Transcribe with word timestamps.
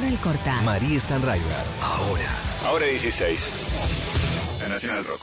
Floral 0.00 0.18
Corta. 0.20 0.62
María 0.62 0.98
Stanraiver. 0.98 1.44
Ahora. 1.82 2.24
Ahora 2.64 2.86
16. 2.86 3.52
La 4.62 4.68
Nacional 4.68 5.04
Rock. 5.04 5.20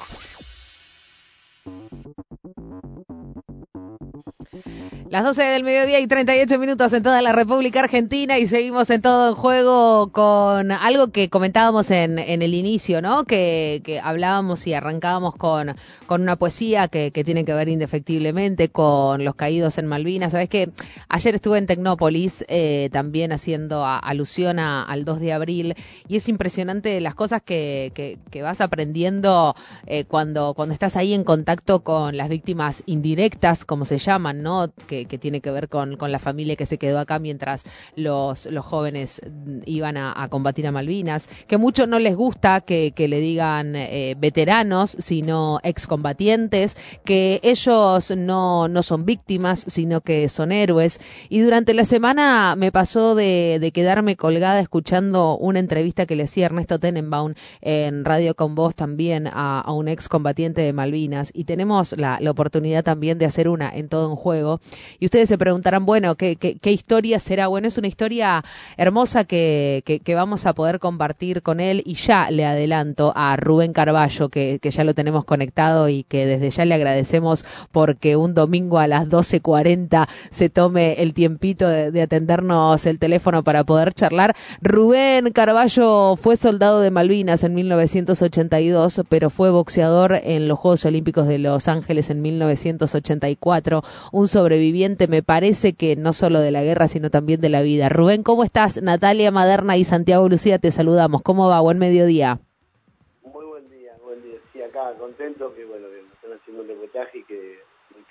Las 5.09 5.23
12 5.23 5.41
del 5.41 5.63
mediodía 5.63 6.01
y 6.01 6.07
38 6.07 6.59
minutos 6.59 6.91
en 6.91 7.01
toda 7.01 7.21
la 7.21 7.31
República 7.31 7.79
Argentina 7.79 8.37
y 8.39 8.45
seguimos 8.45 8.89
en 8.89 9.01
todo 9.01 9.29
en 9.29 9.35
juego 9.35 10.11
con 10.11 10.71
algo 10.71 11.09
que 11.11 11.29
comentábamos 11.29 11.91
en, 11.91 12.19
en 12.19 12.41
el 12.41 12.53
inicio, 12.53 13.01
¿no? 13.01 13.23
Que, 13.23 13.81
que, 13.85 14.01
hablábamos 14.01 14.67
y 14.67 14.73
arrancábamos 14.73 15.35
con, 15.35 15.75
con 16.07 16.21
una 16.21 16.35
poesía 16.35 16.89
que, 16.89 17.11
que, 17.11 17.23
tiene 17.23 17.45
que 17.45 17.53
ver 17.53 17.69
indefectiblemente 17.69 18.67
con 18.67 19.23
los 19.23 19.35
caídos 19.35 19.77
en 19.77 19.87
Malvinas. 19.87 20.33
Sabes 20.33 20.49
que 20.49 20.71
ayer 21.07 21.35
estuve 21.35 21.57
en 21.57 21.67
Tecnópolis 21.67 22.43
eh, 22.49 22.89
también 22.91 23.31
haciendo 23.31 23.85
alusión 23.85 24.59
al 24.59 25.05
2 25.05 25.21
de 25.21 25.31
abril 25.31 25.75
y 26.09 26.17
es 26.17 26.27
impresionante 26.27 26.99
las 26.99 27.15
cosas 27.15 27.41
que, 27.41 28.17
que 28.29 28.41
vas 28.41 28.59
aprendiendo 28.59 29.55
eh, 29.85 30.03
cuando, 30.05 30.53
cuando 30.53 30.73
estás 30.73 30.97
ahí 30.97 31.13
en 31.13 31.23
contacto 31.23 31.81
con 31.81 32.17
las 32.17 32.29
víctimas 32.29 32.83
indirectas, 32.85 33.63
como 33.63 33.85
se 33.85 33.99
llaman, 33.99 34.43
¿no? 34.43 34.69
Que, 34.87 34.96
que, 35.05 35.17
tiene 35.17 35.41
que 35.41 35.51
ver 35.51 35.69
con, 35.69 35.97
con, 35.97 36.11
la 36.11 36.19
familia 36.19 36.55
que 36.55 36.65
se 36.65 36.77
quedó 36.77 36.99
acá 36.99 37.19
mientras 37.19 37.63
los, 37.95 38.45
los 38.47 38.65
jóvenes 38.65 39.21
iban 39.65 39.97
a, 39.97 40.13
a, 40.15 40.29
combatir 40.29 40.67
a 40.67 40.71
Malvinas, 40.71 41.27
que 41.47 41.57
mucho 41.57 41.87
no 41.87 41.99
les 41.99 42.15
gusta 42.15 42.61
que, 42.61 42.91
que 42.95 43.07
le 43.07 43.19
digan 43.19 43.75
eh, 43.75 44.15
veteranos, 44.17 44.95
sino 44.99 45.59
excombatientes, 45.63 46.77
que 47.03 47.39
ellos 47.43 48.11
no, 48.15 48.67
no 48.67 48.83
son 48.83 49.05
víctimas, 49.05 49.65
sino 49.67 50.01
que 50.01 50.29
son 50.29 50.51
héroes. 50.51 50.99
Y 51.29 51.39
durante 51.39 51.73
la 51.73 51.85
semana 51.85 52.55
me 52.55 52.71
pasó 52.71 53.15
de, 53.15 53.57
de 53.59 53.71
quedarme 53.71 54.15
colgada 54.15 54.59
escuchando 54.59 55.37
una 55.37 55.59
entrevista 55.59 56.05
que 56.05 56.15
le 56.15 56.23
hacía 56.23 56.45
Ernesto 56.45 56.79
Tenenbaum 56.79 57.33
en 57.61 58.05
Radio 58.05 58.35
con 58.35 58.55
Vos 58.55 58.75
también 58.75 59.27
a, 59.27 59.61
a 59.61 59.73
un 59.73 59.87
excombatiente 59.87 60.61
de 60.61 60.73
Malvinas. 60.73 61.31
Y 61.33 61.43
tenemos 61.43 61.95
la, 61.97 62.17
la 62.21 62.31
oportunidad 62.31 62.83
también 62.83 63.17
de 63.17 63.25
hacer 63.25 63.49
una 63.49 63.69
en 63.69 63.89
todo 63.89 64.09
un 64.09 64.15
juego. 64.15 64.59
Y 64.99 65.05
ustedes 65.05 65.29
se 65.29 65.37
preguntarán, 65.37 65.85
bueno, 65.85 66.15
¿qué, 66.15 66.35
qué, 66.35 66.57
qué 66.57 66.71
historia 66.71 67.19
será? 67.19 67.47
Bueno, 67.47 67.67
es 67.67 67.77
una 67.77 67.87
historia 67.87 68.43
hermosa 68.77 69.23
que, 69.25 69.83
que, 69.85 69.99
que, 69.99 70.15
vamos 70.15 70.45
a 70.45 70.53
poder 70.53 70.79
compartir 70.79 71.41
con 71.41 71.59
él 71.59 71.83
y 71.85 71.95
ya 71.95 72.31
le 72.31 72.45
adelanto 72.45 73.13
a 73.15 73.35
Rubén 73.37 73.73
Carballo, 73.73 74.29
que, 74.29 74.59
ya 74.63 74.83
lo 74.83 74.93
tenemos 74.93 75.25
conectado 75.25 75.89
y 75.89 76.03
que 76.03 76.25
desde 76.25 76.49
ya 76.49 76.65
le 76.65 76.75
agradecemos 76.75 77.45
porque 77.71 78.15
un 78.15 78.33
domingo 78.33 78.79
a 78.79 78.87
las 78.87 79.07
12.40 79.07 80.07
se 80.29 80.49
tome 80.49 81.01
el 81.01 81.13
tiempito 81.13 81.67
de, 81.67 81.91
de 81.91 82.01
atendernos 82.01 82.85
el 82.85 82.99
teléfono 82.99 83.43
para 83.43 83.63
poder 83.63 83.93
charlar. 83.93 84.35
Rubén 84.61 85.31
Carballo 85.31 86.15
fue 86.15 86.35
soldado 86.35 86.81
de 86.81 86.91
Malvinas 86.91 87.43
en 87.43 87.53
1982, 87.53 89.01
pero 89.09 89.29
fue 89.29 89.51
boxeador 89.51 90.19
en 90.23 90.47
los 90.47 90.59
Juegos 90.59 90.85
Olímpicos 90.85 91.27
de 91.27 91.39
Los 91.39 91.67
Ángeles 91.67 92.09
en 92.09 92.21
1984, 92.21 93.83
un 94.11 94.27
sobreviviente, 94.27 94.76
me 95.07 95.23
parece 95.23 95.73
que 95.73 95.95
no 95.95 96.13
solo 96.13 96.39
de 96.39 96.51
la 96.51 96.63
guerra, 96.63 96.87
sino 96.87 97.09
también 97.09 97.41
de 97.41 97.49
la 97.49 97.61
vida. 97.61 97.89
Rubén, 97.89 98.23
¿cómo 98.23 98.43
estás? 98.43 98.81
Natalia 98.81 99.31
Maderna 99.31 99.77
y 99.77 99.83
Santiago 99.83 100.29
Lucía 100.29 100.59
te 100.59 100.71
saludamos. 100.71 101.21
¿Cómo 101.23 101.47
va? 101.47 101.59
Buen 101.61 101.79
mediodía. 101.79 102.39
Muy 103.23 103.45
buen 103.45 103.69
día, 103.69 103.93
buen 104.03 104.21
día. 104.23 104.37
Sí, 104.53 104.61
acá 104.61 104.93
contento 104.99 105.53
que, 105.55 105.65
bueno, 105.65 105.87
que 105.89 105.99
están 106.13 106.37
haciendo 106.39 106.61
un 106.63 106.67
reportaje 106.67 107.19
y 107.19 107.23
que, 107.23 107.59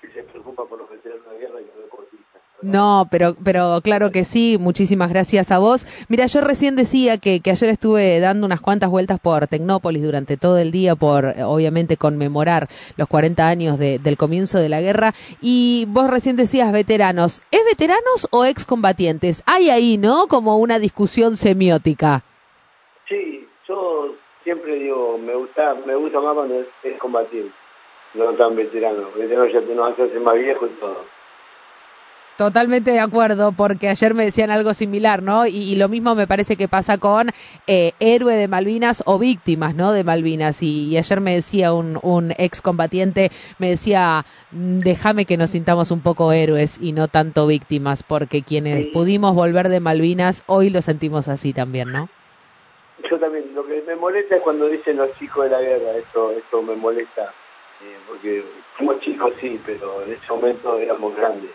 que 0.01 0.11
se 0.11 0.23
preocupa 0.23 0.65
por 0.65 0.79
los 0.79 0.89
veteranos 0.89 1.29
de 1.31 1.37
guerra 1.39 1.61
y 1.61 1.65
los 1.65 1.75
deportistas. 1.83 2.41
No, 2.61 3.07
pero, 3.11 3.35
pero 3.43 3.79
claro 3.83 4.11
que 4.11 4.25
sí, 4.25 4.57
muchísimas 4.59 5.09
gracias 5.11 5.51
a 5.51 5.59
vos. 5.59 5.85
Mira, 6.09 6.25
yo 6.25 6.41
recién 6.41 6.75
decía 6.75 7.19
que, 7.19 7.39
que 7.39 7.51
ayer 7.51 7.69
estuve 7.69 8.19
dando 8.19 8.47
unas 8.47 8.61
cuantas 8.61 8.89
vueltas 8.89 9.19
por 9.19 9.47
Tecnópolis 9.47 10.01
durante 10.01 10.37
todo 10.37 10.57
el 10.57 10.71
día 10.71 10.95
por, 10.95 11.35
obviamente, 11.45 11.97
conmemorar 11.97 12.67
los 12.97 13.07
40 13.07 13.47
años 13.47 13.77
de, 13.77 13.99
del 13.99 14.17
comienzo 14.17 14.57
de 14.57 14.69
la 14.69 14.81
guerra. 14.81 15.13
Y 15.39 15.85
vos 15.89 16.09
recién 16.09 16.35
decías 16.35 16.71
veteranos. 16.71 17.43
¿Es 17.51 17.63
veteranos 17.63 18.27
o 18.31 18.43
excombatientes? 18.43 19.43
Hay 19.45 19.69
ahí, 19.69 19.97
¿no? 19.97 20.27
Como 20.27 20.57
una 20.57 20.79
discusión 20.79 21.35
semiótica. 21.35 22.23
Sí, 23.07 23.47
yo 23.67 24.15
siempre 24.43 24.75
digo, 24.79 25.17
me 25.19 25.35
gusta, 25.35 25.75
me 25.85 25.95
gusta 25.95 26.19
más 26.21 26.33
cuando 26.33 26.61
es, 26.61 26.67
es 26.83 26.97
combatiente, 26.99 27.53
no 28.17 28.33
tan 28.33 28.55
veterano. 28.55 29.11
Veterano 29.15 29.47
ya 29.47 29.61
te 29.61 29.75
nos 29.75 29.91
hace 29.93 30.19
más 30.19 30.33
viejo 30.35 30.65
y 30.65 30.79
todo. 30.79 31.17
Totalmente 32.37 32.91
de 32.91 32.99
acuerdo, 32.99 33.51
porque 33.51 33.89
ayer 33.89 34.13
me 34.13 34.25
decían 34.25 34.51
algo 34.51 34.75
similar, 34.75 35.23
¿no? 35.23 35.47
Y, 35.47 35.57
y 35.57 35.75
lo 35.75 35.89
mismo 35.89 36.13
me 36.13 36.27
parece 36.27 36.55
que 36.55 36.67
pasa 36.67 36.99
con 36.99 37.29
eh, 37.65 37.93
héroe 37.99 38.35
de 38.35 38.47
Malvinas 38.47 39.01
o 39.07 39.17
víctimas, 39.17 39.73
¿no? 39.73 39.91
De 39.91 40.03
Malvinas. 40.03 40.61
Y, 40.61 40.89
y 40.89 40.97
ayer 40.97 41.19
me 41.19 41.33
decía 41.33 41.73
un, 41.73 41.97
un 42.03 42.31
excombatiente, 42.37 43.31
me 43.57 43.69
decía, 43.69 44.23
déjame 44.51 45.25
que 45.25 45.35
nos 45.35 45.49
sintamos 45.49 45.89
un 45.89 46.03
poco 46.03 46.31
héroes 46.31 46.79
y 46.79 46.91
no 46.91 47.07
tanto 47.07 47.47
víctimas, 47.47 48.03
porque 48.03 48.43
quienes 48.43 48.83
sí. 48.83 48.91
pudimos 48.93 49.33
volver 49.33 49.69
de 49.69 49.79
Malvinas 49.79 50.43
hoy 50.45 50.69
lo 50.69 50.83
sentimos 50.83 51.27
así 51.29 51.53
también, 51.53 51.91
¿no? 51.91 52.07
Yo 53.09 53.17
también, 53.19 53.45
lo 53.55 53.65
que 53.65 53.81
me 53.87 53.95
molesta 53.95 54.35
es 54.35 54.41
cuando 54.43 54.67
dicen 54.67 54.97
los 54.97 55.09
chicos 55.17 55.45
de 55.45 55.49
la 55.49 55.61
guerra, 55.61 55.97
esto, 55.97 56.31
esto 56.31 56.61
me 56.61 56.75
molesta, 56.75 57.33
eh, 57.83 57.97
porque 58.07 58.43
fuimos 58.77 58.99
chicos 59.01 59.33
sí, 59.39 59.59
pero 59.65 60.03
en 60.03 60.13
ese 60.13 60.27
momento 60.29 60.77
éramos 60.77 61.15
grandes 61.15 61.51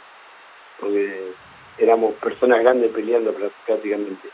porque 0.83 1.33
éramos 1.79 2.15
personas 2.15 2.61
grandes 2.61 2.91
peleando 2.91 3.33
prácticamente. 3.67 4.29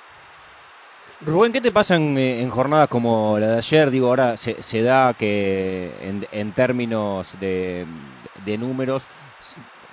Rubén, 1.21 1.53
¿qué 1.53 1.61
te 1.61 1.73
pasa 1.73 1.97
en, 1.97 2.17
en, 2.17 2.49
jornadas 2.49 2.89
como 2.89 3.39
la 3.39 3.49
de 3.49 3.59
ayer? 3.59 3.91
Digo, 3.91 4.09
ahora 4.09 4.37
se, 4.37 4.63
se 4.63 4.83
da 4.83 5.15
que 5.15 5.93
en, 6.01 6.53
términos 6.53 7.39
de, 7.41 7.87
números, 8.59 9.05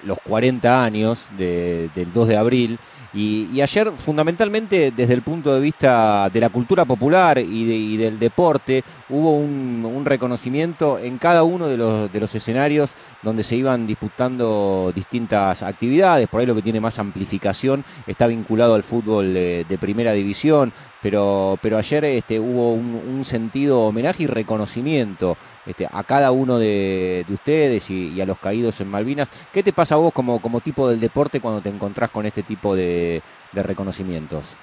los 0.03 0.17
40 0.19 0.83
años 0.83 1.27
de, 1.37 1.89
del 1.95 2.11
2 2.13 2.27
de 2.27 2.37
abril, 2.37 2.79
y, 3.15 3.49
y, 3.53 3.61
ayer 3.61 3.93
fundamentalmente 3.95 4.91
desde 4.91 5.13
el 5.13 5.21
punto 5.21 5.53
de 5.53 5.61
vista 5.61 6.29
de 6.29 6.41
la 6.41 6.49
cultura 6.49 6.83
popular 6.83 7.37
y, 7.37 7.65
de, 7.65 7.73
y 7.73 7.95
del 7.95 8.19
deporte 8.19 8.83
hubo 9.07 9.37
un, 9.37 9.85
un, 9.85 10.03
reconocimiento 10.03 10.99
en 10.99 11.17
cada 11.17 11.43
uno 11.43 11.69
de 11.69 11.77
los, 11.77 12.11
de 12.11 12.19
los 12.19 12.35
escenarios 12.35 12.91
donde 13.21 13.43
se 13.43 13.55
iban 13.55 13.87
disputando 13.87 14.91
distintas 14.93 15.63
actividades, 15.63 16.27
por 16.27 16.41
ahí 16.41 16.45
lo 16.45 16.55
que 16.55 16.61
tiene 16.61 16.81
más 16.81 16.99
amplificación 16.99 17.85
está 18.05 18.27
vinculado 18.27 18.75
al 18.75 18.83
fútbol 18.83 19.33
de, 19.33 19.65
de 19.67 19.77
primera 19.77 20.11
división, 20.11 20.73
pero, 21.05 21.59
pero 21.61 21.77
ayer 21.77 22.03
este, 22.05 22.39
hubo 22.39 22.73
un, 22.73 22.95
un, 22.95 23.23
sentido 23.25 23.81
homenaje 23.81 24.23
y 24.23 24.25
reconocimiento 24.25 25.37
este, 25.63 25.85
a 25.85 26.03
cada 26.03 26.31
uno 26.31 26.57
de, 26.57 27.23
de 27.27 27.31
ustedes 27.31 27.91
y, 27.91 28.19
a 28.19 28.25
los 28.25 28.39
caídos 28.39 28.81
en 28.81 28.89
Malvinas. 28.89 29.29
¿Qué 29.53 29.61
te 29.61 29.71
pasa 29.71 29.93
a 29.93 29.97
vos 29.99 30.11
como, 30.11 30.41
como 30.41 30.61
tipo 30.61 30.89
del 30.89 30.99
deporte 30.99 31.39
cuando 31.39 31.61
te 31.61 31.69
encontrás 31.69 32.09
con 32.09 32.25
este 32.25 32.41
tipo 32.41 32.75
de, 32.75 33.21
de 33.51 33.61
reconocimientos? 33.61 34.57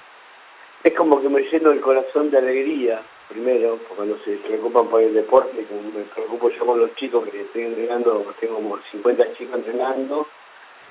Es 0.83 0.93
como 0.95 1.21
que 1.21 1.29
me 1.29 1.43
lleno 1.43 1.71
el 1.71 1.79
corazón 1.79 2.29
de 2.29 2.39
alegría, 2.39 3.01
primero, 3.29 3.79
cuando 3.95 4.17
se 4.25 4.35
preocupan 4.45 4.89
por 4.89 5.01
el 5.01 5.13
deporte, 5.13 5.65
como 5.67 5.97
me 5.97 6.03
preocupo 6.13 6.49
yo 6.49 6.65
con 6.65 6.77
los 6.77 6.93
chicos 6.95 7.23
que 7.29 7.39
estoy 7.39 7.61
entrenando, 7.61 8.25
tengo 8.41 8.55
como 8.55 8.79
50 8.91 9.33
chicos 9.37 9.59
entrenando, 9.59 10.27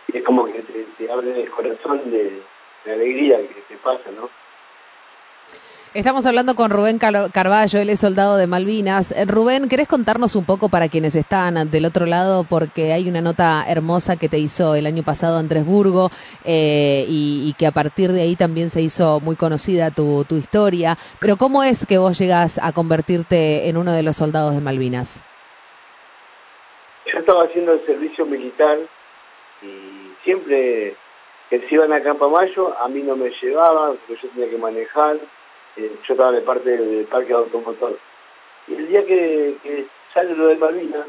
y 0.08 0.16
es 0.16 0.24
como 0.24 0.46
que 0.46 0.62
te, 0.62 0.86
te 0.96 1.12
abre 1.12 1.42
el 1.42 1.50
corazón 1.50 2.10
de, 2.10 2.40
de 2.86 2.92
alegría 2.92 3.36
que 3.36 3.60
te 3.68 3.76
pasa, 3.84 4.10
¿no? 4.16 4.30
Estamos 5.94 6.24
hablando 6.24 6.54
con 6.54 6.70
Rubén 6.70 6.98
Carballo, 6.98 7.78
él 7.78 7.90
es 7.90 8.00
soldado 8.00 8.38
de 8.38 8.46
Malvinas. 8.46 9.14
Rubén, 9.28 9.68
¿querés 9.68 9.86
contarnos 9.88 10.36
un 10.36 10.46
poco 10.46 10.70
para 10.70 10.88
quienes 10.88 11.14
están 11.14 11.70
del 11.70 11.84
otro 11.84 12.06
lado? 12.06 12.46
Porque 12.48 12.94
hay 12.94 13.10
una 13.10 13.20
nota 13.20 13.62
hermosa 13.68 14.16
que 14.16 14.30
te 14.30 14.38
hizo 14.38 14.74
el 14.74 14.86
año 14.86 15.02
pasado 15.02 15.36
Andrés 15.36 15.66
Burgo 15.66 16.08
eh, 16.46 17.04
y, 17.06 17.46
y, 17.46 17.52
que 17.58 17.66
a 17.66 17.72
partir 17.72 18.10
de 18.10 18.22
ahí 18.22 18.36
también 18.36 18.70
se 18.70 18.80
hizo 18.80 19.20
muy 19.20 19.36
conocida 19.36 19.90
tu, 19.90 20.24
tu 20.24 20.36
historia. 20.36 20.96
Pero 21.20 21.36
¿cómo 21.36 21.62
es 21.62 21.84
que 21.84 21.98
vos 21.98 22.18
llegas 22.18 22.58
a 22.58 22.72
convertirte 22.72 23.68
en 23.68 23.76
uno 23.76 23.92
de 23.92 24.02
los 24.02 24.16
soldados 24.16 24.54
de 24.54 24.62
Malvinas? 24.62 25.22
Yo 27.12 27.18
estaba 27.18 27.44
haciendo 27.44 27.74
el 27.74 27.84
servicio 27.84 28.24
militar 28.24 28.78
y 29.60 30.24
siempre 30.24 30.96
que 31.50 31.60
se 31.60 31.74
iban 31.74 31.92
a 31.92 32.02
Campamayo 32.02 32.78
a 32.78 32.88
mí 32.88 33.02
no 33.02 33.14
me 33.14 33.30
llevaban 33.42 33.98
porque 34.06 34.22
yo 34.22 34.30
tenía 34.30 34.48
que 34.48 34.56
manejar 34.56 35.18
eh, 35.76 35.96
yo 36.06 36.14
estaba 36.14 36.36
en 36.36 36.44
parte 36.44 36.76
del 36.76 37.06
parque 37.06 37.32
automotor. 37.32 37.98
Y 38.68 38.74
el 38.74 38.88
día 38.88 39.04
que, 39.04 39.56
que 39.62 39.86
sale 40.12 40.34
lo 40.34 40.48
de 40.48 40.56
Malvinas, 40.56 41.06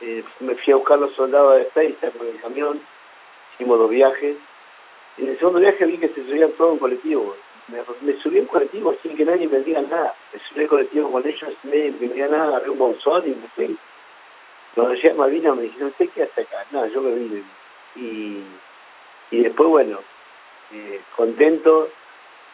eh, 0.00 0.24
me 0.40 0.54
fui 0.56 0.72
a 0.72 0.76
buscar 0.76 0.98
los 0.98 1.14
soldados 1.14 1.56
de 1.56 1.62
Ezeiza 1.62 2.10
con 2.12 2.26
el 2.26 2.40
camión, 2.40 2.80
hicimos 3.54 3.78
dos 3.78 3.90
viajes, 3.90 4.36
en 5.18 5.28
el 5.28 5.38
segundo 5.38 5.58
viaje 5.58 5.84
vi 5.84 5.98
que 5.98 6.08
se 6.10 6.24
subían 6.24 6.52
todos 6.52 6.74
en 6.74 6.78
colectivo. 6.78 7.36
Me, 7.66 7.78
me 8.02 8.18
subí 8.20 8.38
en 8.38 8.46
colectivo 8.46 8.94
sin 9.02 9.16
que 9.16 9.24
nadie 9.24 9.48
me 9.48 9.60
diga 9.60 9.82
nada. 9.82 10.14
Me 10.32 10.38
subí 10.48 10.62
en 10.62 10.68
colectivo 10.68 11.10
con 11.10 11.26
ellos 11.26 11.52
nadie 11.64 11.92
me 12.00 12.08
diga 12.08 12.28
nada, 12.28 12.48
agarré 12.48 12.70
un 12.70 12.78
bolsón 12.78 13.24
y 13.26 13.30
me 13.30 13.48
fui. 13.48 13.76
Cuando 14.74 14.94
llegué 14.94 15.10
a 15.10 15.14
Malvinas 15.14 15.56
me 15.56 15.62
dijeron, 15.62 15.88
¿usted 15.88 16.08
qué 16.14 16.22
hace 16.22 16.42
acá? 16.42 16.64
Nada, 16.70 16.86
yo 16.86 17.02
me 17.02 17.14
vine. 17.14 17.42
Y, 17.96 18.42
y 19.32 19.42
después, 19.42 19.68
bueno, 19.68 19.98
eh, 20.72 21.00
contento 21.16 21.88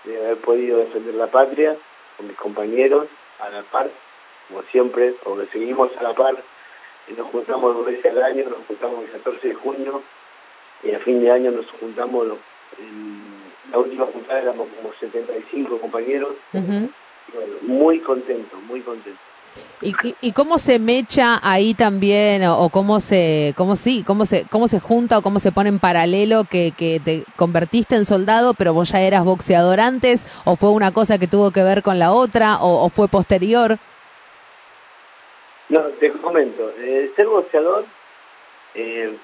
de 0.04 0.16
haber 0.18 0.38
podido 0.38 0.78
defender 0.78 1.14
la 1.14 1.28
patria 1.28 1.76
con 2.16 2.28
mis 2.28 2.36
compañeros 2.36 3.08
a 3.40 3.48
la 3.50 3.62
par, 3.62 3.90
como 4.48 4.62
siempre, 4.64 5.14
porque 5.22 5.46
seguimos 5.52 5.90
a 5.98 6.02
la 6.02 6.14
par, 6.14 6.36
y 7.08 7.12
nos 7.14 7.26
juntamos 7.30 7.74
dos 7.74 7.86
veces 7.86 8.06
al 8.06 8.22
año, 8.22 8.44
nos 8.48 8.66
juntamos 8.66 9.04
el 9.04 9.10
14 9.10 9.48
de 9.48 9.54
junio, 9.54 10.02
y 10.82 10.92
a 10.92 10.98
fin 11.00 11.20
de 11.20 11.30
año 11.30 11.50
nos 11.50 11.70
juntamos, 11.72 12.26
en 12.78 13.70
la 13.70 13.78
última 13.78 14.06
juntada 14.06 14.40
éramos 14.42 14.68
como 14.76 14.92
75 15.00 15.78
compañeros, 15.78 16.34
Ujú. 16.52 16.90
y 17.28 17.32
bueno, 17.34 17.54
muy 17.62 18.00
contento, 18.00 18.56
muy 18.56 18.80
contento. 18.80 19.20
¿Y, 19.80 19.92
y, 20.22 20.32
cómo 20.32 20.56
se 20.56 20.78
mecha 20.78 21.38
ahí 21.42 21.74
también, 21.74 22.42
o, 22.46 22.70
cómo 22.70 23.00
se, 23.00 23.52
cómo 23.54 23.76
sí, 23.76 24.02
cómo 24.02 24.24
se, 24.24 24.46
cómo 24.48 24.66
se 24.66 24.80
junta 24.80 25.18
o 25.18 25.22
cómo 25.22 25.38
se 25.38 25.52
pone 25.52 25.68
en 25.68 25.78
paralelo 25.78 26.44
que, 26.44 26.72
que 26.72 27.00
te 27.04 27.24
convertiste 27.36 27.94
en 27.94 28.06
soldado, 28.06 28.54
pero 28.54 28.72
vos 28.72 28.90
ya 28.90 29.02
eras 29.02 29.24
boxeador 29.24 29.80
antes, 29.80 30.26
o 30.46 30.56
fue 30.56 30.70
una 30.70 30.92
cosa 30.92 31.18
que 31.18 31.26
tuvo 31.26 31.50
que 31.50 31.62
ver 31.62 31.82
con 31.82 31.98
la 31.98 32.12
otra, 32.12 32.60
o, 32.62 32.88
fue 32.88 33.08
posterior? 33.08 33.78
No, 35.68 35.82
te 36.00 36.10
comento, 36.12 36.72
eh, 36.78 37.12
ser 37.14 37.26
boxeador, 37.26 37.84
eh, 38.74 39.14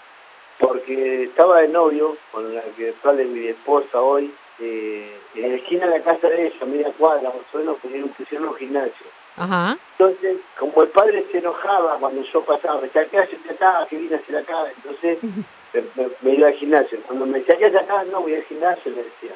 porque 0.59 1.23
estaba 1.25 1.63
de 1.63 1.69
novio 1.69 2.19
con 2.33 2.55
la 2.55 2.63
que 2.77 2.95
sale 3.03 3.25
mi 3.25 3.49
esposa 3.49 3.99
hoy, 3.99 4.31
eh, 4.59 5.19
en 5.37 5.53
la 5.53 5.57
esquina 5.57 5.87
de 5.87 5.99
la 5.99 6.05
casa 6.05 6.29
de 6.29 6.49
ella, 6.49 6.67
media 6.67 6.93
cuadra, 6.99 7.31
más 7.31 7.55
o 7.55 7.59
menos, 7.59 7.79
pusieron 8.19 8.49
un 8.49 8.57
gimnasio. 8.57 9.07
Ajá. 9.37 9.79
Entonces, 9.99 10.39
como 10.59 10.83
el 10.83 10.89
padre 10.91 11.27
se 11.33 11.39
enojaba 11.39 11.97
cuando 11.99 12.23
yo 12.23 12.45
pasaba, 12.45 12.77
me 12.77 12.83
decía, 12.89 13.07
¿qué 13.07 13.19
haces 13.19 13.39
acá? 13.51 13.87
¿Qué 13.89 13.97
vienes 13.97 14.21
a 14.21 14.23
hacer 14.23 14.37
acá? 14.37 14.65
Entonces, 14.77 15.19
me, 15.75 15.81
me- 15.95 16.11
me 16.23 16.31
iba 16.35 16.49
al 16.49 16.55
gimnasio. 16.55 16.99
Cuando 17.07 17.27
me 17.27 17.39
decía, 17.41 17.57
¿qué 17.59 17.65
haces 17.67 17.81
acá? 17.81 18.05
No, 18.05 18.23
voy 18.23 18.35
al 18.35 18.45
gimnasio, 18.45 18.91
le 18.93 19.05
decía. 19.05 19.35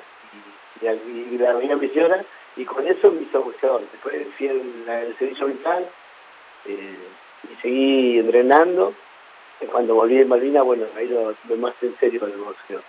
Y, 0.82 0.86
y, 0.86 1.28
y 1.34 1.38
la 1.38 1.54
veía 1.54 1.76
mis 1.76 1.96
horas, 1.96 2.26
y 2.56 2.64
con 2.64 2.86
eso 2.86 3.10
me 3.12 3.22
hizo 3.22 3.42
boxeador. 3.42 3.82
Después 3.92 4.14
fui 4.36 4.48
al, 4.48 5.16
servicio 5.18 5.46
militar, 5.48 5.84
eh, 6.66 6.98
y 7.50 7.54
seguí 7.62 8.18
entrenando. 8.18 8.92
Y 9.60 9.66
cuando 9.66 9.94
volví 9.94 10.16
de 10.16 10.24
Malvinas, 10.24 10.64
bueno, 10.64 10.86
ahí 10.96 11.06
lo 11.08 11.32
tuve 11.34 11.56
más 11.56 11.74
en 11.82 11.96
serio 11.98 12.26
el 12.26 12.32
boxeo. 12.38 12.82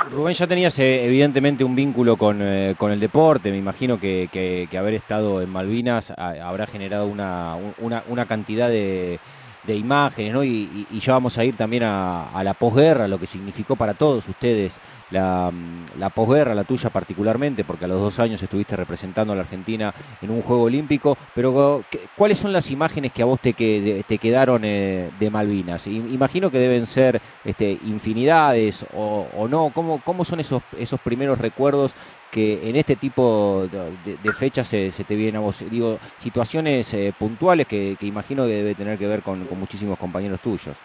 Rubén, 0.00 0.34
ya 0.34 0.46
tenías 0.46 0.78
eh, 0.78 1.04
evidentemente 1.06 1.64
un 1.64 1.74
vínculo 1.74 2.16
con, 2.16 2.40
eh, 2.40 2.74
con 2.76 2.92
el 2.92 3.00
deporte, 3.00 3.50
me 3.50 3.56
imagino 3.56 3.98
que, 3.98 4.28
que- 4.30 4.68
haber 4.78 4.94
estado 4.94 5.42
en 5.42 5.50
Malvinas 5.50 6.12
a- 6.16 6.48
habrá 6.48 6.68
generado 6.68 7.08
una, 7.08 7.56
un- 7.56 7.74
una, 7.76 8.04
una 8.06 8.26
cantidad 8.26 8.68
de, 8.68 9.20
de 9.68 9.76
imágenes, 9.76 10.32
¿no? 10.32 10.44
Y, 10.44 10.86
ya 11.00 11.12
vamos 11.12 11.38
a 11.38 11.44
ir 11.44 11.56
también 11.56 11.82
a, 11.84 12.28
a 12.30 12.42
la 12.44 12.54
posguerra, 12.54 13.06
lo 13.08 13.18
que 13.18 13.26
significó 13.26 13.76
para 13.76 13.94
todos 13.94 14.28
ustedes 14.28 14.80
la, 15.08 15.50
mm, 15.52 15.86
la 15.94 16.10
posguerra, 16.10 16.54
la 16.54 16.64
tuya 16.64 16.90
particularmente, 16.90 17.64
porque 17.64 17.84
a 17.84 17.88
los 17.88 18.00
dos 18.00 18.18
años 18.18 18.42
estuviste 18.42 18.76
representando 18.76 19.32
a 19.32 19.36
la 19.36 19.42
Argentina 19.42 19.94
en 20.20 20.30
un 20.30 20.42
Juego 20.42 20.62
Olímpico, 20.64 21.18
pero 21.32 21.86
¿qué- 21.90 22.10
¿cuáles 22.14 22.38
son 22.38 22.52
las 22.52 22.70
imágenes 22.70 23.12
que 23.12 23.22
a 23.22 23.26
vos 23.26 23.40
te, 23.40 23.54
que- 23.54 24.04
te 24.06 24.18
quedaron 24.18 24.64
eh, 24.64 25.10
de 25.12 25.30
Malvinas? 25.30 25.86
Imagino 25.86 26.50
que 26.50 26.58
deben 26.58 26.86
ser 26.86 27.22
este, 27.44 27.78
infinidades 27.80 28.84
o, 28.88 29.30
o 29.32 29.48
no, 29.48 29.72
¿Cómo, 29.72 30.00
¿cómo 30.02 30.24
son 30.24 30.40
esos, 30.40 30.62
esos 30.76 31.00
primeros 31.00 31.38
recuerdos 31.38 31.94
que 32.30 32.68
en 32.68 32.76
este 32.76 32.96
tipo 32.96 33.68
de, 33.68 34.18
de- 34.18 34.32
fechas 34.32 34.68
se, 34.68 34.90
te 34.90 35.16
vienen 35.16 35.36
a 35.36 35.40
vos? 35.40 35.58
Digo, 35.58 35.98
situaciones 36.18 36.92
eh, 36.94 37.12
puntuales 37.16 37.66
que, 37.66 37.96
imagino 38.00 38.46
que 38.46 38.52
debe 38.52 38.74
tener 38.74 38.98
que 38.98 39.06
ver 39.06 39.22
con 39.22 39.46
muchísimos 39.58 39.98
compañeros 39.98 40.40
tuyos. 40.40 40.76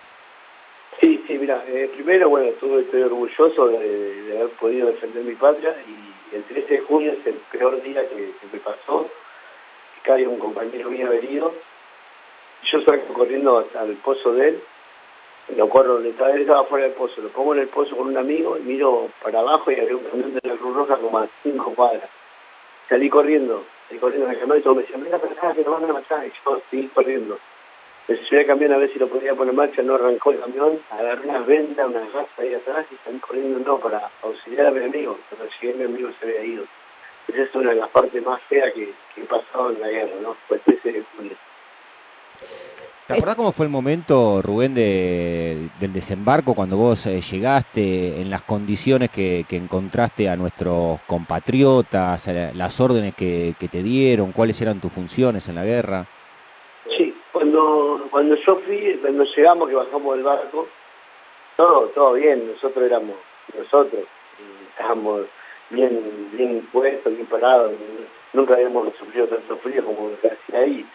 Sí, 1.00 1.24
sí, 1.28 1.38
mira, 1.38 1.64
eh, 1.68 1.92
primero, 1.96 2.30
bueno, 2.30 2.50
estuve, 2.50 2.82
estoy 2.82 3.02
orgulloso 3.02 3.68
de, 3.68 4.38
haber 4.38 4.50
podido 4.60 4.88
defender 4.88 5.24
mi 5.24 5.36
patria 5.36 5.76
y 5.88 6.36
el 6.36 6.44
13 6.44 6.74
de 6.74 6.80
junio 6.82 7.12
es 7.12 7.28
el 7.28 7.36
peor 7.52 7.82
día 7.82 8.08
que, 8.08 8.34
me 8.52 8.60
pasó, 8.60 9.10
que 9.96 10.02
cae 10.10 10.28
un 10.28 10.40
compañero 10.40 10.90
mío 10.90 11.12
herido. 11.12 11.54
Yo 12.72 12.82
salgo 12.82 13.14
corriendo 13.14 13.60
hasta 13.60 13.84
el 13.84 13.98
pozo 13.98 14.34
de 14.34 14.50
él, 14.50 14.64
lo 15.58 15.68
corro, 15.68 15.98
él 15.98 16.08
estaba 16.08 16.64
fuera 16.66 16.86
del 16.86 16.94
pozo, 16.94 17.22
lo 17.22 17.30
pongo 17.30 17.54
en 17.54 17.62
el 17.62 17.68
pozo 17.68 17.98
con 17.98 18.08
un 18.08 18.18
amigo 18.18 18.58
y 18.58 18.62
miro 18.62 19.10
para 19.22 19.40
abajo 19.40 19.72
y 19.72 19.80
había 19.80 19.98
un 19.98 20.04
camión 20.06 20.34
de 20.34 20.50
la 20.50 20.56
Cruz 20.56 20.76
Roja 20.76 20.98
como 20.98 21.20
a 21.20 21.28
cinco 21.44 21.74
cuadras. 21.76 22.10
Salí 22.88 23.10
corriendo, 23.10 23.66
salí 23.90 24.00
corriendo 24.00 24.28
en 24.28 24.34
el 24.34 24.40
camión 24.40 24.60
y 24.60 24.62
todos 24.62 24.78
me 24.78 24.84
decían, 24.84 25.04
mira 25.04 25.20
para 25.20 25.34
acá, 25.34 25.54
que 25.54 25.64
nos 25.64 25.82
van 25.82 25.90
a 25.90 25.94
matar, 25.94 26.26
y 26.26 26.32
yo 26.46 26.62
seguí 26.70 26.88
corriendo. 26.88 27.38
Subí 28.08 28.38
al 28.38 28.46
camión 28.46 28.74
a 28.74 28.78
ver 28.78 28.92
si 28.92 29.00
lo 29.00 29.08
podía 29.08 29.34
poner 29.34 29.52
en 29.52 29.58
marcha, 29.58 29.82
no 29.82 29.96
arrancó 29.96 30.32
el 30.32 30.40
camión, 30.40 30.80
agarré 30.90 31.30
unas 31.30 31.46
vendas, 31.46 31.88
unas 31.88 32.12
gasas 32.12 32.40
ahí 32.40 32.54
atrás 32.54 32.86
y 32.92 32.96
salí 33.06 33.20
corriendo 33.20 33.60
no 33.60 33.80
para 33.80 34.12
auxiliar 34.22 34.68
a 34.68 34.72
mi 34.72 34.84
amigo. 34.84 35.18
Cuando 35.30 35.48
llegué 35.62 35.74
mi 35.74 35.86
amigo 35.86 36.10
se 36.20 36.26
había 36.26 36.44
ido. 36.44 36.66
Esa 37.30 37.44
es 37.44 37.56
una 37.56 37.70
de 37.70 37.78
las 37.78 37.90
partes 37.90 38.22
más 38.26 38.42
feas 38.44 38.74
que, 38.74 38.94
que 39.16 39.22
he 39.22 39.26
pasado 39.26 39.72
en 39.72 39.80
la 39.80 39.88
guerra, 39.88 40.16
¿no? 40.22 40.36
Fue 40.48 40.58
el 40.58 40.64
13 40.64 40.92
de 40.92 41.04
junio. 41.16 41.38
¿Te 43.08 43.14
acordás 43.14 43.36
cómo 43.36 43.52
fue 43.52 43.66
el 43.66 43.72
momento, 43.72 44.42
Rubén, 44.42 44.74
de, 44.74 45.70
del 45.80 45.94
desembarco 45.94 46.56
cuando 46.56 46.78
vos 46.78 47.06
eh, 47.06 47.22
llegaste 47.22 48.22
en 48.22 48.30
las 48.30 48.42
condiciones 48.42 49.10
que, 49.10 49.46
que 49.48 49.58
encontraste 49.58 50.30
a 50.30 50.36
nuestros 50.36 51.02
compatriotas, 51.08 52.28
las 52.54 52.80
órdenes 52.80 53.14
que, 53.16 53.56
que 53.60 53.68
te 53.68 53.84
dieron, 53.84 54.32
cuáles 54.32 54.62
eran 54.62 54.80
tus 54.80 54.92
funciones 54.92 55.48
en 55.48 55.56
la 55.56 55.66
guerra? 55.66 56.08
Cuando, 57.54 58.08
cuando 58.10 58.36
yo 58.36 58.56
fui, 58.66 58.98
cuando 59.00 59.26
llegamos, 59.26 59.70
que 59.70 59.76
bajamos 59.76 60.16
del 60.16 60.24
barco, 60.24 60.68
todo, 61.56 61.82
todo 61.90 62.14
bien, 62.14 62.48
nosotros 62.48 62.84
éramos 62.84 63.16
nosotros, 63.56 64.06
y 64.40 64.70
estábamos 64.70 65.28
bien, 65.70 66.32
bien 66.32 66.68
puestos, 66.72 67.14
bien 67.14 67.28
parados, 67.28 67.74
nunca 68.34 68.56
habíamos 68.56 68.92
sufrido 68.96 69.28
tanto 69.28 69.58
frío 69.58 69.86
como 69.86 70.10
casi 70.20 70.56
ahí. 70.56 70.86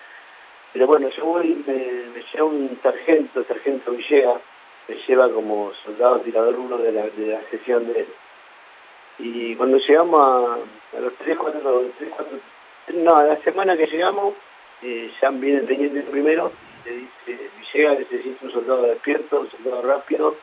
Pero 0.73 0.89
bueno, 0.89 1.09
yo 1.11 1.27
voy, 1.27 1.63
me, 1.65 2.25
lleva 2.33 2.47
un 2.47 2.77
sargento, 2.83 3.45
sargento 3.45 3.93
Villegas, 3.93 4.41
me 4.89 4.97
lleva 5.07 5.31
como 5.31 5.73
soldado 5.85 6.19
tirador 6.23 6.57
uno 6.57 6.79
de 6.79 6.91
la, 6.91 7.03
de 7.03 7.27
la 7.29 7.41
sesión 7.51 7.87
de 7.87 8.01
él. 8.01 8.09
Y 9.21 9.55
cuando 9.55 9.79
llegamos 9.79 10.21
a, 10.21 10.97
a 10.97 11.01
los 11.01 11.15
tres, 11.19 11.39
cuatro, 11.39 11.85
tres, 11.99 12.11
cuatro, 12.17 12.37
no, 12.95 13.17
a 13.17 13.23
la 13.23 13.37
semana 13.43 13.77
que 13.77 13.87
llegamos, 13.87 14.35
eh, 14.83 15.11
ya 15.21 15.31
viene 15.31 15.61
el 15.61 15.67
teniente 15.67 16.03
primero, 16.03 16.53
le 16.85 16.93
dice, 16.93 17.51
Villegas 17.59 17.99
necesita 17.99 18.45
un 18.45 18.53
soldado 18.53 18.83
despierto, 18.83 19.41
un 19.41 19.51
soldado 19.51 19.83
rápido. 19.83 20.37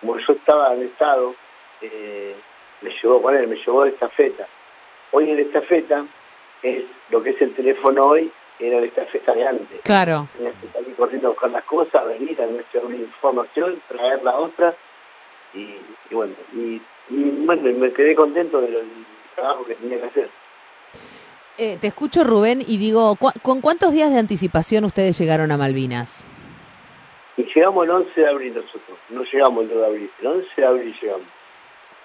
Como 0.00 0.18
yo 0.18 0.32
estaba 0.32 0.74
en 0.74 0.82
estado, 0.82 1.34
eh, 1.80 2.34
me 2.82 2.90
llevó 2.90 3.22
con 3.22 3.34
él, 3.34 3.46
me 3.48 3.56
llevó 3.56 3.82
a 3.82 3.88
esta 3.88 4.08
feta. 4.10 4.46
Hoy 5.12 5.30
en 5.30 5.38
esta 5.38 5.62
feta 5.62 6.04
es 6.62 6.84
lo 7.10 7.22
que 7.22 7.30
es 7.30 7.40
el 7.40 7.54
teléfono 7.54 8.02
hoy, 8.02 8.30
era 8.58 8.80
la 8.80 8.86
estafeta 8.86 9.32
de 9.32 9.46
antes. 9.46 9.80
Claro. 9.82 10.28
Tenías 10.36 10.54
que 10.60 10.68
salir 10.68 10.94
corriendo 10.94 11.28
a 11.28 11.30
buscar 11.30 11.50
las 11.50 11.64
cosas, 11.64 12.06
venir 12.06 12.40
a 12.40 12.46
nuestra 12.46 12.80
una 12.80 12.96
información, 12.96 13.82
traer 13.88 14.22
la 14.22 14.36
otra, 14.36 14.74
y, 15.54 15.76
y 16.10 16.14
bueno, 16.14 16.34
y, 16.52 16.80
y 17.10 17.30
bueno, 17.44 17.62
me 17.62 17.92
quedé 17.92 18.14
contento 18.14 18.60
del 18.60 18.86
trabajo 19.34 19.64
que 19.64 19.74
tenía 19.76 20.00
que 20.00 20.06
hacer. 20.06 20.28
Eh, 21.56 21.78
te 21.80 21.86
escucho, 21.86 22.24
Rubén, 22.24 22.60
y 22.66 22.78
digo, 22.78 23.14
¿cu- 23.16 23.30
¿con 23.42 23.60
cuántos 23.60 23.92
días 23.92 24.12
de 24.12 24.18
anticipación 24.18 24.84
ustedes 24.84 25.18
llegaron 25.18 25.52
a 25.52 25.56
Malvinas? 25.56 26.26
Y 27.36 27.44
llegamos 27.54 27.84
el 27.84 27.90
11 27.90 28.20
de 28.20 28.28
abril 28.28 28.54
nosotros, 28.54 28.98
no 29.10 29.22
llegamos 29.24 29.62
el 29.62 29.68
2 29.70 29.78
de 29.78 29.86
abril, 29.86 30.10
el 30.20 30.26
11 30.26 30.48
de 30.56 30.66
abril 30.66 30.96
llegamos. 31.00 31.26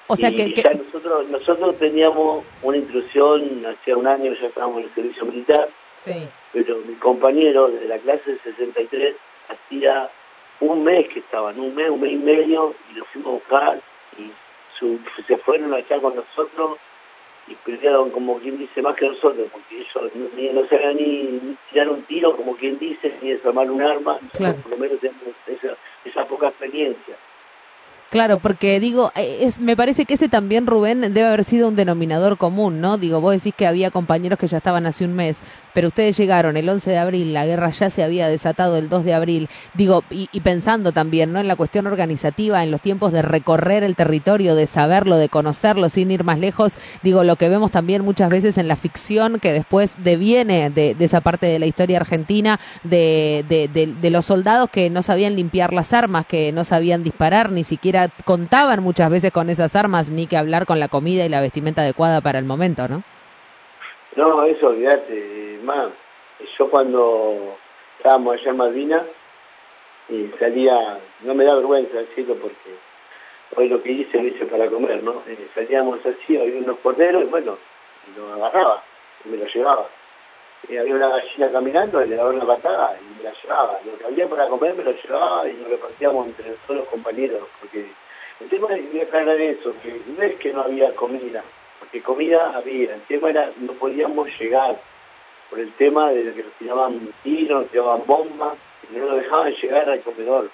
O 0.08 0.16
sea 0.16 0.30
y 0.30 0.36
que, 0.36 0.54
que- 0.54 0.62
ya 0.62 0.74
nosotros, 0.74 1.28
nosotros 1.30 1.78
teníamos 1.80 2.44
una 2.62 2.78
intrusión, 2.78 3.66
hacía 3.66 3.98
un 3.98 4.08
año 4.08 4.34
ya 4.40 4.48
estábamos 4.48 4.80
en 4.80 4.84
el 4.86 4.96
servicio 4.96 5.26
militar, 5.26 5.70
sí. 5.96 6.28
pero 6.54 6.78
mi 6.88 6.94
compañero 6.96 7.70
de 7.70 7.88
la 7.88 7.98
clase 8.00 8.32
de 8.32 8.40
63 8.40 9.16
hacía 9.50 10.10
un 10.62 10.84
mes 10.84 11.08
que 11.12 11.20
estaban, 11.20 11.60
un 11.60 11.74
mes, 11.74 11.90
un 11.90 12.02
mes 12.02 12.12
y 12.12 12.18
medio, 12.18 12.76
y 12.92 12.98
lo 12.98 13.06
fuimos 13.06 13.30
a 13.30 13.34
buscar, 13.36 13.82
y 14.18 14.32
su- 14.78 15.00
se 15.28 15.38
fueron 15.38 15.74
allá 15.74 16.00
con 16.02 16.16
nosotros, 16.16 16.78
y 17.50 17.56
pelearon 17.66 18.12
como 18.12 18.38
quien 18.40 18.58
dice 18.58 18.82
más 18.82 18.96
que 18.96 19.08
nosotros, 19.08 19.48
porque 19.52 19.76
ellos 19.82 20.14
no, 20.16 20.28
ni- 20.36 20.50
no 20.50 20.68
sabían 20.68 20.96
ni, 20.98 21.24
ni 21.24 21.58
tirar 21.72 21.90
un 21.90 22.04
tiro, 22.04 22.36
como 22.36 22.56
quien 22.56 22.78
dice, 22.78 23.12
ni 23.22 23.32
desarmar 23.32 23.70
un 23.72 23.82
arma, 23.82 24.20
Claro. 24.38 24.58
por 24.62 24.72
lo 24.72 24.78
menos 24.78 25.00
tenemos 25.00 25.24
esa, 25.48 25.76
esa 26.06 26.26
poca 26.28 26.50
experiencia. 26.50 27.16
Claro, 28.12 28.40
porque 28.42 28.80
digo, 28.80 29.12
eh, 29.14 29.42
es, 29.42 29.60
me 29.60 29.78
parece 29.78 30.08
que 30.08 30.16
ese 30.16 30.30
también, 30.30 30.66
Rubén, 30.66 31.02
debe 31.14 31.28
haber 31.28 31.44
sido 31.44 31.68
un 31.68 31.76
denominador 31.76 32.40
común, 32.40 32.82
¿no? 32.82 32.98
Digo, 32.98 33.22
vos 33.22 33.34
decís 33.36 33.54
que 33.56 33.68
había 33.68 33.92
compañeros 33.92 34.40
que 34.40 34.48
ya 34.48 34.58
estaban 34.58 34.88
hace 34.88 35.06
un 35.06 35.14
mes, 35.14 35.44
pero 35.74 35.90
ustedes 35.90 36.18
llegaron 36.18 36.58
el 36.58 36.68
11 36.68 36.90
de 36.90 36.98
abril, 36.98 37.34
la 37.34 37.46
guerra 37.46 37.70
ya 37.70 37.92
se 37.92 38.02
había 38.04 38.28
desatado 38.28 38.78
el 38.78 38.90
2 38.90 39.04
de 39.04 39.14
abril. 39.14 39.48
Digo, 39.74 40.06
y, 40.10 40.28
pensando 40.42 40.92
también, 40.92 41.32
¿no? 41.32 41.40
En 41.40 41.48
la 41.48 41.56
cuestión 41.56 41.86
organizativa, 41.86 42.64
en 42.64 42.72
los 42.72 42.82
tiempos 42.82 43.12
de 43.12 43.22
recorrer 43.22 43.84
el 43.84 43.96
territorio, 43.96 44.56
de 44.56 44.66
saberlo, 44.66 45.18
de 45.18 45.30
conocerlo, 45.30 45.88
sin 45.88 46.10
ir 46.10 46.24
más 46.24 46.40
lejos. 46.40 46.80
Digo, 47.04 47.24
lo 47.24 47.36
que 47.36 47.48
vemos 47.48 47.70
también 47.70 48.04
muchas 48.04 48.32
veces 48.32 48.58
en 48.58 48.68
la 48.68 48.76
ficción, 48.76 49.40
que 49.40 49.54
después 49.54 49.94
deviene 50.00 50.72
de, 50.72 50.96
esa 51.00 51.22
parte 51.22 51.46
de 51.46 51.60
la 51.60 51.68
historia 51.68 51.98
argentina, 51.98 52.60
de, 52.82 53.46
de- 53.48 53.68
de 53.96 54.10
los 54.10 54.26
soldados 54.26 54.70
que 54.72 54.90
no 54.90 55.04
sabían 55.04 55.36
limpiar 55.36 55.74
las 55.74 55.94
armas, 55.94 56.26
que 56.26 56.52
no 56.52 56.64
sabían 56.64 57.04
disparar, 57.04 57.52
ni 57.52 57.64
siquiera 57.64 57.99
contaban 58.26 58.82
muchas 58.82 59.10
veces 59.10 59.32
con 59.32 59.50
esas 59.50 59.76
armas, 59.76 60.12
ni 60.12 60.28
que 60.28 60.38
hablar 60.38 60.66
con 60.66 60.80
la 60.80 60.88
comida 60.88 61.26
y 61.26 61.30
la 61.30 61.42
vestimenta 61.42 61.82
adecuada 61.82 62.22
para 62.22 62.40
el 62.40 62.46
momento, 62.46 62.88
¿no? 62.88 63.04
No, 64.16 64.44
eso 64.46 64.68
olvídate, 64.68 65.60
más. 65.64 65.90
Yo 66.58 66.70
cuando 66.70 67.58
estábamos 67.98 68.36
allá 68.36 68.52
en 68.52 68.58
Malvinas, 68.58 69.04
y 70.10 70.32
salía, 70.40 71.00
no 71.22 71.36
me 71.36 71.46
da 71.46 71.56
vergüenza 71.56 71.98
decirlo 72.00 72.36
porque 72.36 72.76
hoy 73.56 73.70
lo 73.70 73.82
que 73.82 73.92
hice 73.92 74.18
lo 74.18 74.28
hice 74.28 74.46
para 74.46 74.68
comer, 74.68 75.04
¿no? 75.04 75.22
Eh, 75.28 75.48
salíamos 75.54 76.00
así, 76.06 76.38
había 76.38 76.60
unos 76.60 76.80
corderos 76.80 77.24
y 77.24 77.26
bueno, 77.26 77.58
lo 78.18 78.34
agarraba 78.34 78.84
y 79.26 79.30
me 79.30 79.38
lo 79.38 79.46
llevaba. 79.46 79.88
Y 80.68 80.78
había 80.78 80.96
una 80.96 81.10
gallina 81.10 81.52
caminando 81.52 82.04
y 82.04 82.10
le 82.10 82.16
daba 82.16 82.30
una 82.30 82.46
patada 82.46 82.98
y 83.00 83.18
me 83.18 83.24
la 83.24 83.34
llevaba. 83.42 83.80
Lo 83.86 83.98
que 83.98 84.06
había 84.06 84.28
para 84.28 84.48
comer 84.48 84.76
me 84.76 84.84
lo 84.84 84.92
llevaba 84.92 85.48
y 85.48 85.54
lo 85.54 85.70
repartíamos 85.70 86.28
entre 86.28 86.52
todos 86.68 86.82
los 86.82 86.90
compañeros, 86.90 87.48
porque 87.60 87.88
el 88.40 88.50
tema 88.50 88.76
es, 88.76 88.92
voy 88.92 89.00
a 89.00 89.04
aclarar 89.04 89.42
eso, 89.42 89.74
que 89.82 90.02
no 90.06 90.24
es 90.24 90.36
que 90.36 90.54
no 90.54 90.62
había 90.62 90.94
comida, 90.96 91.44
porque 91.80 92.02
comida 92.02 92.56
había, 92.56 92.96
el 92.96 93.02
tema 93.02 93.30
era 93.30 93.52
no 93.58 93.74
podíamos 93.74 94.28
llegar 94.40 94.80
por 95.50 95.60
el 95.60 95.72
tema 95.74 96.12
de 96.12 96.34
que 96.34 96.44
nos 96.44 96.54
tiraban 96.54 97.14
tiros, 97.24 97.62
nos 97.62 97.72
tiraban 97.72 98.04
bombas, 98.06 98.58
y 98.90 98.98
no 98.98 99.06
nos 99.06 99.18
dejaban 99.18 99.54
llegar 99.54 99.90
al 99.90 100.02
comedor. 100.02 100.50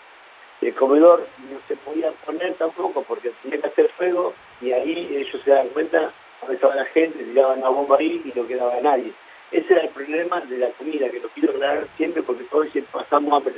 El 0.61 0.73
comedor 0.73 1.27
no 1.51 1.59
se 1.67 1.75
podía 1.75 2.11
poner 2.25 2.53
tampoco 2.55 3.03
porque 3.03 3.31
tenía 3.43 3.61
que 3.61 3.67
hacer 3.67 3.89
fuego 3.97 4.33
y 4.61 4.71
ahí 4.71 5.15
ellos 5.15 5.41
se 5.43 5.51
daban 5.51 5.67
cuenta, 5.69 6.11
estaba 6.49 6.75
la 6.75 6.85
gente, 6.85 7.23
tiraban 7.23 7.61
la 7.61 7.69
bomba 7.69 7.97
ahí 7.99 8.21
y 8.23 8.37
no 8.37 8.47
quedaba 8.47 8.79
nadie. 8.81 9.11
Ese 9.51 9.73
era 9.73 9.83
el 9.83 9.89
problema 9.89 10.41
de 10.41 10.57
la 10.57 10.69
comida, 10.71 11.09
que 11.09 11.19
lo 11.19 11.29
quiero 11.29 11.51
aclarar 11.51 11.87
siempre 11.97 12.23
porque 12.23 12.43
todos 12.45 12.67
pasamos 12.91 13.33
hambre. 13.33 13.53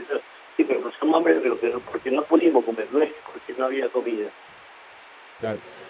Sí, 0.56 0.63
pero 0.63 0.82
pasamos 0.82 1.17
hambre 1.17 1.39
pero, 1.62 1.79
porque 1.79 2.12
no 2.12 2.24
pudimos 2.24 2.65
comer, 2.65 2.88
no 2.91 3.01
es 3.01 3.12
porque 3.25 3.53
no 3.58 3.65
había 3.65 3.88
comida. 3.89 4.29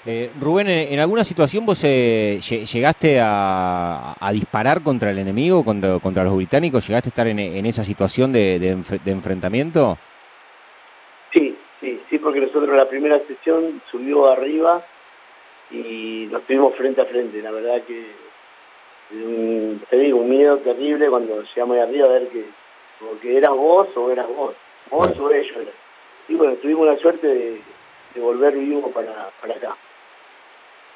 Eh, 0.06 0.30
Rubén, 0.40 0.68
¿en 0.68 1.00
alguna 1.00 1.24
situación 1.24 1.66
vos 1.66 1.82
eh, 1.86 2.40
llegaste 2.42 3.20
a, 3.22 4.14
disparar 4.34 4.84
contra 4.84 5.12
el 5.12 5.20
enemigo, 5.20 5.64
contra, 5.64 6.00
contra, 6.00 6.24
los 6.26 6.36
británicos? 6.36 6.86
¿Llegaste 6.86 7.08
a 7.08 7.12
estar 7.12 7.28
en, 7.28 7.66
esa 7.66 7.84
situación 7.86 8.34
de, 8.34 8.60
de, 8.60 9.12
enfrentamiento? 9.12 9.98
Sí, 11.34 11.58
sí, 11.80 12.02
sí, 12.10 12.20
porque 12.20 12.42
nosotros 12.42 12.76
la 12.76 12.90
primera 12.90 13.20
sesión 13.26 13.82
subió 13.90 14.30
arriba 14.30 14.86
y 15.72 16.28
nos 16.30 16.44
tuvimos 16.44 16.76
frente 16.76 17.02
a 17.02 17.06
frente. 17.06 17.42
La 17.42 17.52
verdad 17.52 17.84
que, 17.84 18.27
te 19.10 19.98
digo, 19.98 20.20
un 20.20 20.30
miedo 20.30 20.58
terrible 20.60 21.10
cuando 21.10 21.42
llegamos 21.42 21.78
ahí 21.78 21.84
arriba 21.84 22.06
a 22.08 22.12
ver 22.12 22.28
que, 22.30 22.46
porque 23.00 23.38
eras 23.38 23.52
vos 23.52 23.88
o 23.96 24.12
eras 24.12 24.28
vos, 24.28 24.54
vos 24.92 25.20
o 25.20 25.32
ellos. 25.32 25.68
Y 26.28 26.36
bueno, 26.36 26.56
tuvimos 26.56 26.88
la 26.88 26.98
suerte 26.98 27.28
de 27.28 28.22
volver 28.22 28.56
vivo 28.56 28.90
para, 28.92 29.32
para 29.42 29.56
acá. 29.56 29.78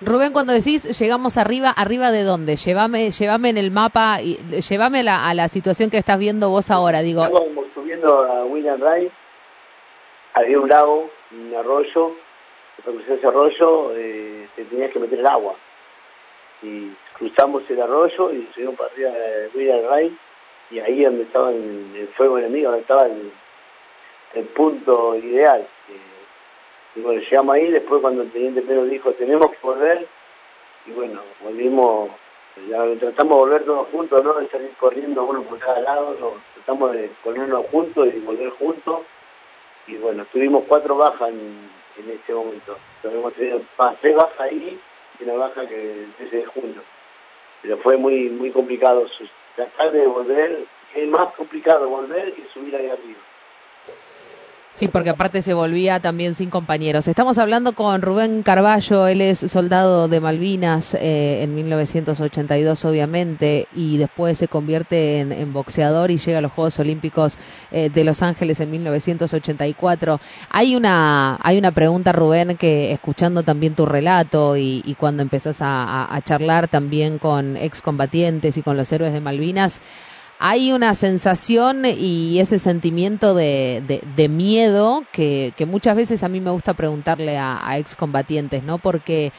Rubén, 0.04 0.34
cuando 0.34 0.52
decís 0.52 1.00
llegamos 1.00 1.38
arriba, 1.38 1.70
¿arriba 1.70 2.12
de 2.12 2.24
dónde? 2.24 2.56
Llévame, 2.56 3.12
llévame 3.12 3.50
en 3.50 3.58
el 3.58 3.70
mapa, 3.70 4.20
y 4.20 4.38
llévame 4.38 5.04
la, 5.04 5.30
a 5.30 5.34
la 5.36 5.48
situación 5.48 5.92
que 5.92 5.98
estás 5.98 6.18
viendo 6.18 6.50
vos 6.50 6.72
ahora. 6.72 7.02
Digo. 7.02 7.24
Estábamos 7.24 7.66
subiendo 7.76 8.24
a 8.24 8.44
William 8.46 8.82
Ray, 8.82 9.12
había 10.34 10.60
un 10.60 10.68
lago, 10.68 11.12
un 11.32 11.56
arroyo, 11.56 12.16
para 12.84 12.98
cruzar 12.98 13.18
ese 13.18 13.28
arroyo 13.28 13.96
eh, 13.96 14.50
te 14.56 14.66
tenías 14.66 14.92
que 14.92 15.00
meter 15.00 15.20
el 15.20 15.28
agua. 15.28 15.54
Y 16.64 16.90
cruzamos 17.22 17.62
el 17.70 17.80
arroyo 17.80 18.34
y 18.34 18.50
subimos 18.56 18.76
para 18.76 18.92
arriba 18.92 19.12
de 19.12 19.50
William 19.54 19.88
Ray, 19.88 20.18
y 20.72 20.80
ahí 20.80 21.04
donde 21.04 21.22
estaba 21.22 21.52
el, 21.52 22.10
fuego 22.18 22.40
enemigo, 22.40 22.72
donde 22.72 22.82
estaba 22.82 23.06
el, 23.06 23.32
el 24.34 24.46
punto 24.46 25.16
ideal. 25.16 25.68
Y 26.96 27.02
bueno, 27.02 27.22
llegamos 27.22 27.56
ahí, 27.56 27.70
después 27.70 28.02
cuando 28.02 28.24
el 28.24 28.32
teniente 28.32 28.64
Pedro 28.64 28.86
dijo, 28.86 29.12
tenemos 29.14 29.52
que 29.52 29.58
volver, 29.62 30.08
y 30.88 30.92
bueno, 30.94 31.22
volvimos, 31.44 32.10
tratamos 33.00 33.36
de 33.36 33.40
volver 33.40 33.66
todos 33.66 33.88
juntos, 33.90 34.24
¿no? 34.24 34.34
De 34.34 34.50
salir 34.50 34.72
corriendo 34.80 35.24
uno 35.24 35.44
por 35.44 35.60
cada 35.60 35.80
lado, 35.80 36.18
tratamos 36.56 36.92
de 36.94 37.12
ponernos 37.24 37.68
juntos 37.68 38.08
y 38.16 38.20
volver 38.20 38.50
juntos, 38.50 39.02
y 39.86 39.96
bueno, 39.98 40.26
tuvimos 40.34 40.64
cuatro 40.68 40.96
bajas 40.98 41.30
en, 41.30 41.70
en 41.98 42.10
ese 42.10 42.34
momento. 42.34 42.78
Tenido 43.04 43.30
tres 43.32 43.62
bajas 43.78 44.40
ahí 44.40 44.80
y 45.20 45.24
una 45.24 45.34
baja 45.34 45.68
que 45.68 46.06
el 46.20 46.32
de 46.32 46.46
junio. 46.46 46.82
Pero 47.62 47.78
fue 47.78 47.98
muy 47.98 48.30
muy 48.30 48.52
complicado 48.52 49.06
tratar 49.56 49.92
de 49.92 50.08
volver, 50.08 50.66
es 50.96 51.10
más 51.10 51.34
complicado 51.36 51.90
volver 51.90 52.34
que 52.34 52.44
subir 52.54 52.76
ahí 52.76 52.90
arriba. 52.90 53.20
Sí, 54.74 54.88
porque 54.88 55.10
aparte 55.10 55.42
se 55.42 55.54
volvía 55.54 56.00
también 56.00 56.34
sin 56.34 56.50
compañeros. 56.50 57.10
Estamos 57.10 57.38
hablando 57.38 57.74
con 57.74 58.02
Rubén 58.02 58.42
Carballo, 58.42 59.06
él 59.06 59.20
es 59.20 59.40
soldado 59.40 60.08
de 60.08 60.22
Malvinas 60.22 60.94
eh, 60.94 61.44
en 61.44 61.54
1982, 61.54 62.86
obviamente, 62.86 63.68
y 63.76 63.98
después 63.98 64.38
se 64.38 64.48
convierte 64.48 65.20
en, 65.20 65.52
boxeador 65.52 66.10
y 66.10 66.18
llega 66.20 66.38
a 66.38 66.42
los 66.42 66.54
Juegos 66.54 66.80
Olímpicos 66.80 67.38
eh, 67.72 67.90
de 67.90 68.06
Los 68.06 68.22
Ángeles 68.22 68.62
en 68.62 68.72
1984. 68.72 70.22
Hay 70.50 70.78
una, 70.78 71.38
hay 71.44 71.58
una 71.58 71.74
pregunta, 71.74 72.14
Rubén, 72.14 72.56
que 72.56 72.94
escuchando 72.94 73.44
también 73.44 73.76
tu 73.76 73.86
relato 73.86 74.56
y, 74.56 74.96
cuando 74.98 75.22
empezás 75.22 75.58
a 75.62 76.20
charlar 76.24 76.70
también 76.70 77.20
con 77.20 77.58
excombatientes 77.58 78.56
y 78.58 78.62
con 78.62 78.78
los 78.78 78.90
héroes 78.92 79.12
de 79.12 79.20
Malvinas, 79.20 79.82
hay 80.44 80.72
una 80.72 80.96
sensación 80.96 81.84
y 81.86 82.40
ese 82.40 82.58
sentimiento 82.58 83.36
de, 83.36 84.02
de, 84.16 84.28
miedo 84.28 85.04
que, 85.14 85.54
que, 85.56 85.68
muchas 85.68 85.96
veces 85.96 86.24
a 86.24 86.30
mí 86.30 86.42
me 86.42 86.50
gusta 86.50 86.74
preguntarle 86.74 87.38
a, 87.38 87.78
excombatientes, 87.78 88.64
¿no? 88.64 88.80
Porque 88.80 89.32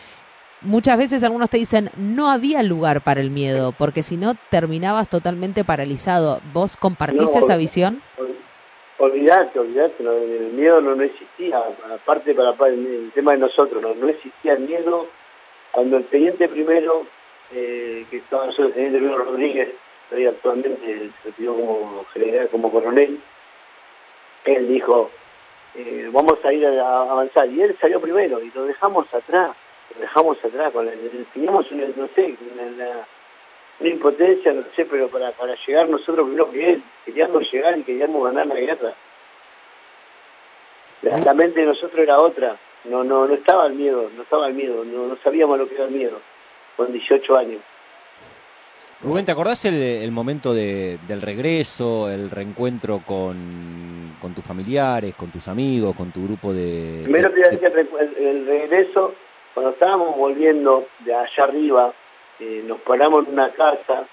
muchas 0.60 0.96
veces 0.96 1.24
algunos 1.24 1.50
te 1.50 1.56
dicen, 1.56 1.90
no 1.96 2.30
había 2.30 2.62
lugar 2.62 3.02
para 3.02 3.20
el 3.20 3.32
miedo, 3.32 3.74
porque 3.76 4.04
si 4.04 4.16
no 4.16 4.34
terminabas 4.48 5.08
totalmente 5.08 5.64
paralizado. 5.64 6.40
¿Vos 6.52 6.76
compartís 6.76 7.34
esa 7.34 7.56
visión? 7.56 8.00
Olvidate, 8.98 9.58
olvidate, 9.58 10.04
el 10.04 10.52
miedo 10.52 10.80
no, 10.80 10.94
no 10.94 11.02
existía, 11.02 11.58
aparte 11.92 12.32
para, 12.32 12.54
el, 12.68 13.10
tema 13.12 13.32
de 13.32 13.38
nosotros, 13.38 13.82
no, 13.82 13.92
no 13.96 14.08
existía 14.08 14.52
el 14.52 14.68
miedo 14.68 15.08
cuando 15.72 15.96
el 15.96 16.04
teniente 16.04 16.48
primero, 16.48 17.06
eh, 17.50 18.06
que 18.08 18.18
estaba 18.18 18.46
nosotros, 18.46 18.68
el 18.68 18.74
teniente 18.74 18.98
primero 18.98 19.24
Rodríguez, 19.24 19.70
actualmente 20.28 21.10
se 21.22 21.28
retiró 21.28 21.54
como 21.54 22.04
general, 22.12 22.48
como 22.48 22.70
coronel, 22.70 23.20
él 24.44 24.68
dijo, 24.68 25.10
eh, 25.74 26.08
vamos 26.12 26.38
a 26.44 26.52
ir 26.52 26.66
a, 26.66 27.02
avanzar, 27.02 27.48
y 27.48 27.62
él 27.62 27.76
salió 27.80 28.00
primero, 28.00 28.42
y 28.42 28.50
lo 28.50 28.64
dejamos 28.64 29.12
atrás, 29.12 29.56
lo 29.94 30.00
dejamos 30.00 30.44
atrás, 30.44 30.72
con 30.72 30.88
teníamos 31.32 31.70
una, 31.70 31.86
no 31.96 32.08
sé, 32.14 32.36
una, 32.54 33.88
impotencia, 33.88 34.52
no 34.52 34.64
sé, 34.76 34.84
pero 34.84 35.08
para, 35.08 35.32
para 35.32 35.56
llegar 35.66 35.88
nosotros 35.88 36.26
primero 36.26 36.50
que 36.50 36.72
él, 36.72 36.82
queríamos 37.04 37.50
llegar 37.52 37.78
y 37.78 37.82
queríamos 37.82 38.24
ganar 38.24 38.46
la 38.46 38.54
guerra. 38.54 38.94
La, 41.02 41.34
mente 41.34 41.60
de 41.60 41.66
nosotros 41.66 41.98
era 41.98 42.20
otra, 42.20 42.56
no 42.84 43.02
no 43.02 43.26
no 43.26 43.34
estaba 43.34 43.66
el 43.66 43.72
miedo, 43.72 44.08
no 44.14 44.22
estaba 44.22 44.46
el 44.46 44.54
miedo, 44.54 44.84
no, 44.84 45.08
no 45.08 45.16
sabíamos 45.24 45.58
lo 45.58 45.66
que 45.66 45.74
era 45.74 45.84
el 45.84 45.90
miedo, 45.90 46.20
con 46.76 46.92
18 46.92 47.36
años. 47.36 47.60
Rubén, 49.02 49.24
¿te 49.24 49.32
acordás 49.32 49.64
el, 49.64 50.12
momento 50.12 50.54
de, 50.54 50.96
del 51.08 51.22
regreso, 51.22 52.08
el 52.08 52.30
reencuentro 52.30 53.02
con, 53.04 54.16
con, 54.20 54.32
tus 54.32 54.44
familiares, 54.44 55.16
con 55.16 55.32
tus 55.32 55.48
amigos, 55.48 55.96
con 55.96 56.12
tu 56.12 56.22
grupo 56.22 56.52
de... 56.52 57.00
Primero 57.02 57.32
te 57.32 57.40
decir 57.40 57.88
el, 58.16 58.46
regreso, 58.46 59.12
cuando 59.54 59.72
estábamos 59.72 60.16
volviendo 60.16 60.86
de 61.00 61.14
allá 61.16 61.44
arriba, 61.44 61.92
eh, 62.38 62.62
nos 62.64 62.80
paramos 62.82 63.26
en 63.26 63.32
una 63.32 63.50
casa 63.50 64.06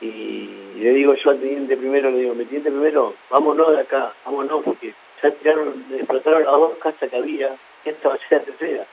y 0.00 0.48
le 0.78 0.90
digo 0.94 1.12
yo 1.14 1.30
al 1.30 1.40
teniente 1.40 1.76
primero, 1.76 2.10
le 2.10 2.20
digo, 2.20 2.34
mi 2.34 2.46
teniente 2.46 2.70
primero, 2.70 3.14
vámonos 3.28 3.72
de 3.72 3.80
acá, 3.80 4.14
vámonos, 4.24 4.64
porque 4.64 4.94
ya 5.22 5.30
tiraron, 5.32 5.84
explotaron 5.92 6.44
las 6.44 6.52
dos 6.52 6.78
casas 6.78 7.10
que 7.10 7.16
había, 7.16 7.54
esta 7.84 8.08
va 8.08 8.14
a 8.14 8.28
ser 8.28 8.38
la 8.38 8.44
tercera. 8.44 8.86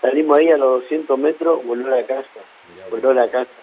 Salimos 0.00 0.36
ahí 0.36 0.50
a 0.50 0.56
los 0.56 0.82
200 0.82 1.16
metros, 1.16 1.64
volvió 1.64 1.86
a 1.86 2.00
la 2.00 2.06
casa, 2.06 2.40
volvió 2.90 3.10
a 3.10 3.14
la 3.14 3.30
casa 3.30 3.61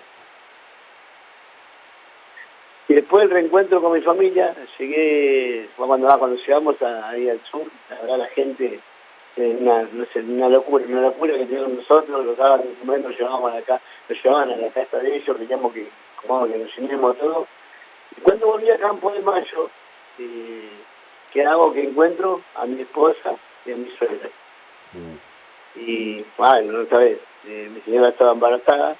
y 2.90 2.96
después 2.96 3.24
el 3.24 3.30
reencuentro 3.30 3.84
con 3.84 3.94
mi 3.94 4.02
familia, 4.02 4.56
llegué, 4.80 5.70
cuando, 5.78 6.08
cuando 6.18 6.36
llegamos 6.38 6.76
ahí 6.82 7.30
al 7.30 7.40
sur, 7.52 7.62
la 7.88 8.02
verdad 8.02 8.18
la 8.18 8.28
gente, 8.30 8.80
eh, 9.38 9.58
una, 9.60 9.84
no 9.84 10.06
sé, 10.12 10.22
una 10.22 10.50
locura, 10.50 10.86
una 10.88 11.02
locura 11.02 11.38
que 11.38 11.46
teníamos 11.46 11.74
nosotros, 11.74 12.26
los 12.26 12.36
daban 12.36 12.64
nos 12.84 13.16
llevaban 13.16 13.58
acá, 13.58 13.80
nos 14.10 14.24
llevaban 14.24 14.50
a 14.54 14.56
la 14.56 14.70
casa 14.70 14.98
de 14.98 15.18
ellos, 15.18 15.38
queríamos 15.38 15.72
que, 15.72 15.88
como 16.26 16.48
que 16.48 16.58
nos 16.58 16.76
llenemos 16.76 17.16
todo. 17.20 17.48
Y 18.18 18.22
cuando 18.22 18.48
volví 18.48 18.72
a 18.72 18.80
Campo 18.80 19.12
de 19.12 19.22
Mayo, 19.22 19.70
eh, 20.18 20.70
¿qué 21.32 21.46
hago? 21.46 21.72
Que 21.72 21.84
encuentro 21.84 22.42
a 22.56 22.66
mi 22.66 22.82
esposa 22.82 23.36
y 23.68 23.72
a 23.72 23.76
mi 23.76 23.92
suegra. 24.00 24.30
Mm. 24.94 25.80
Y, 25.80 26.26
bueno, 26.40 26.72
no 26.72 26.90
sabes, 26.90 27.20
eh, 27.46 27.70
mi 27.72 27.82
señora 27.82 28.10
estaba 28.10 28.32
embarazada, 28.32 28.96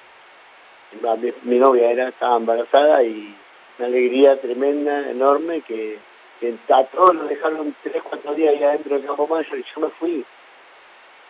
mi, 0.92 1.32
mi 1.42 1.58
novia 1.58 1.90
era, 1.90 2.10
estaba 2.10 2.36
embarazada 2.36 3.02
y 3.02 3.34
una 3.80 3.88
alegría 3.88 4.40
tremenda, 4.40 5.10
enorme, 5.10 5.62
que 5.62 5.98
que 6.40 6.56
a 6.72 6.84
todos 6.86 7.14
los 7.14 7.28
dejaron 7.28 7.74
tres, 7.82 8.02
cuatro 8.02 8.34
días 8.34 8.54
ahí 8.54 8.64
adentro 8.64 8.96
del 8.96 9.06
Campo 9.06 9.26
Mayo 9.26 9.56
y 9.56 9.64
yo 9.74 9.80
me 9.80 9.90
fui. 9.90 10.24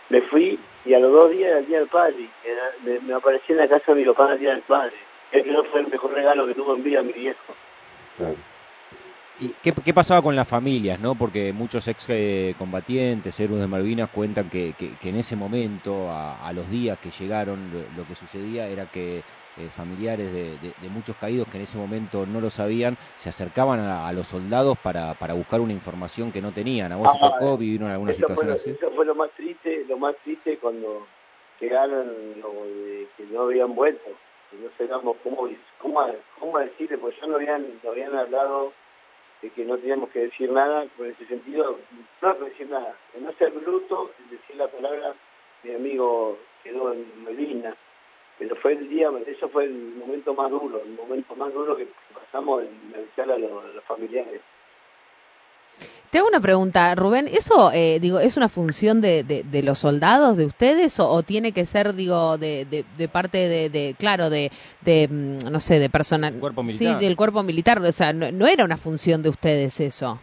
Me 0.08 0.22
fui 0.22 0.58
y 0.84 0.94
a 0.94 1.00
los 1.00 1.12
dos 1.12 1.30
días 1.30 1.50
era 1.50 1.58
el 1.58 1.66
Día 1.66 1.78
del 1.80 1.88
Padre. 1.88 2.28
me, 2.84 3.00
me, 3.00 3.14
aparecí 3.14 3.52
en 3.52 3.58
la 3.58 3.68
casa 3.68 3.92
de 3.92 4.00
mi 4.00 4.04
papá 4.06 4.32
el 4.32 4.38
Día 4.38 4.50
del 4.52 4.62
Padre. 4.62 4.94
Es 5.32 5.44
que 5.44 5.50
no 5.50 5.64
fue 5.64 5.80
el 5.80 5.88
mejor 5.88 6.12
regalo 6.12 6.46
que 6.46 6.54
tuvo 6.54 6.74
en 6.74 6.84
vida 6.84 7.02
mi 7.02 7.12
viejo. 7.12 7.54
¿Y 9.40 9.54
qué, 9.62 9.94
pasaba 9.94 10.20
con 10.20 10.36
las 10.36 10.46
familias, 10.46 11.00
no? 11.00 11.14
Porque 11.14 11.52
muchos 11.52 11.88
ex 11.88 12.06
eh, 12.08 12.54
combatientes, 12.58 13.38
héroes 13.40 13.62
de 13.62 13.66
Malvinas, 13.66 14.10
cuentan 14.10 14.50
que, 14.50 14.74
que, 14.74 15.08
en 15.08 15.16
ese 15.16 15.34
momento, 15.34 16.10
a, 16.10 16.52
los 16.52 16.68
días 16.68 16.98
que 16.98 17.10
llegaron, 17.10 17.70
lo, 17.96 18.06
que 18.06 18.14
sucedía 18.14 18.66
era 18.66 18.86
que 18.86 19.22
eh, 19.56 19.68
familiares 19.70 20.32
de, 20.32 20.88
muchos 20.90 21.16
caídos 21.16 21.48
que 21.48 21.56
en 21.56 21.64
ese 21.64 21.78
momento 21.78 22.26
no 22.26 22.40
lo 22.40 22.50
sabían, 22.50 22.96
se 23.16 23.28
acercaban 23.28 23.80
a, 23.80 24.10
los 24.12 24.28
soldados 24.28 24.78
para, 24.78 25.14
para 25.14 25.34
buscar 25.34 25.60
una 25.60 25.72
información 25.72 26.32
que 26.32 26.40
no 26.40 26.52
tenían. 26.52 26.92
¿A 26.92 26.96
vos 26.96 27.12
te 27.12 27.18
tocó 27.18 27.56
vivir 27.56 27.82
en 27.82 27.88
alguna 27.88 28.12
situación 28.12 28.50
así? 28.50 28.70
Eso 28.70 28.90
fue 28.92 29.04
lo 29.04 29.14
más 29.14 29.30
triste, 29.32 29.84
lo 29.88 29.98
más 29.98 30.16
triste 30.24 30.58
cuando 30.58 31.06
llegaron 31.60 32.10
que 33.16 33.24
no 33.24 33.42
habían 33.42 33.74
vuelto. 33.74 34.10
no 34.52 34.68
sabíamos 34.78 35.16
cómo, 35.22 35.48
cómo, 35.78 36.06
cómo 36.38 36.58
decirle, 36.58 36.98
pues 36.98 37.14
ya 37.20 37.26
no 37.26 37.36
habían, 37.36 37.66
no 37.82 37.90
habían 37.90 38.14
hablado 38.16 38.72
de 39.42 39.50
que 39.50 39.64
no 39.64 39.78
teníamos 39.78 40.10
que 40.10 40.20
decir 40.20 40.50
nada, 40.50 40.86
por 40.96 41.06
ese 41.06 41.26
sentido, 41.26 41.78
no 42.20 42.34
decir 42.34 42.68
nada, 42.68 42.94
de 43.14 43.20
no 43.20 43.32
ser 43.32 43.50
bruto, 43.52 44.10
decir 44.30 44.56
la 44.56 44.68
palabra, 44.68 45.14
mi 45.62 45.74
amigo 45.74 46.38
quedó 46.62 46.92
en 46.92 47.24
Medina, 47.24 47.74
pero 48.40 48.56
fue 48.56 48.72
el 48.72 48.88
día, 48.88 49.10
eso 49.26 49.50
fue 49.50 49.64
el 49.64 49.94
momento 49.96 50.32
más 50.32 50.50
duro, 50.50 50.80
el 50.82 50.92
momento 50.92 51.36
más 51.36 51.52
duro 51.52 51.76
que 51.76 51.86
pasamos 52.14 52.62
en 52.62 52.94
avisar 52.94 53.30
a 53.30 53.38
los 53.38 53.84
familiares. 53.84 54.40
Te 56.10 56.18
hago 56.18 56.28
una 56.28 56.40
pregunta, 56.40 56.94
Rubén, 56.94 57.28
¿eso 57.28 57.70
eh, 57.72 57.98
digo 58.00 58.18
es 58.18 58.38
una 58.38 58.48
función 58.48 59.02
de, 59.02 59.22
de, 59.24 59.62
los 59.62 59.78
soldados 59.78 60.38
de 60.38 60.46
ustedes 60.46 60.98
o, 60.98 61.22
tiene 61.22 61.52
que 61.52 61.66
ser 61.66 61.92
digo 61.92 62.38
de, 62.38 62.64
de, 62.64 63.08
parte 63.08 63.38
de, 63.68 63.94
claro 63.98 64.30
de, 64.30 64.50
de 64.80 65.06
mm, 65.08 65.52
no 65.52 65.60
sé 65.60 65.78
de 65.78 65.90
personal 65.90 66.34
cuerpo 66.40 66.62
militar. 66.62 66.98
sí 66.98 67.04
del 67.04 67.16
cuerpo 67.16 67.42
militar 67.42 67.78
o 67.78 67.92
sea 67.92 68.12
no, 68.12 68.46
era 68.46 68.64
una 68.64 68.76
función 68.76 69.22
de 69.22 69.28
ustedes 69.28 69.78
eso 69.78 70.18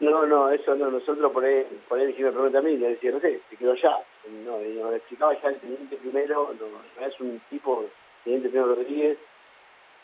no 0.00 0.26
no 0.26 0.50
eso 0.50 0.74
no 0.74 0.90
nosotros 0.90 1.32
por 1.32 1.42
ahí 1.42 1.64
por 1.88 1.98
ahí 1.98 2.12
si 2.12 2.22
me 2.22 2.30
pregunta 2.30 2.58
a 2.58 2.62
mí 2.62 2.76
le 2.76 2.90
decía 2.90 3.12
no 3.12 3.20
sé 3.20 3.40
se 3.48 3.56
quedó 3.56 3.72
allá 3.72 3.96
no 4.30 4.62
y 4.62 4.74
nos 4.74 4.94
explicaba 4.94 5.40
ya 5.40 5.48
el 5.48 5.60
teniente 5.60 5.96
primero 5.96 6.54
no, 6.58 7.06
es 7.06 7.20
un 7.20 7.40
tipo 7.50 7.84
teniente 8.24 8.48
primero 8.48 8.74
Rodríguez 8.74 9.18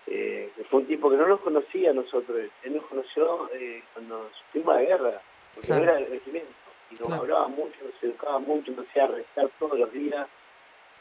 eh, 0.07 0.51
fue 0.69 0.81
un 0.81 0.87
tipo 0.87 1.11
que 1.11 1.17
no 1.17 1.27
nos 1.27 1.41
conocía 1.41 1.91
a 1.91 1.95
nosotros, 1.95 2.39
él 2.63 2.75
nos 2.75 2.85
conoció 2.87 3.49
eh, 3.55 3.83
cuando 3.93 4.31
fuimos 4.51 4.75
a 4.75 4.81
la 4.81 4.83
guerra, 4.83 5.23
porque 5.55 5.71
no 5.71 5.77
era 5.77 5.95
del 5.95 6.07
regimiento, 6.07 6.53
y 6.91 6.95
nos 6.97 7.13
hablaba 7.13 7.49
mucho, 7.49 7.77
nos 7.85 8.03
educaba 8.03 8.39
mucho, 8.41 8.73
nos 8.73 8.89
hacía 8.89 9.07
restar 9.07 9.49
todos 9.59 9.79
los 9.79 9.93
días, 9.93 10.27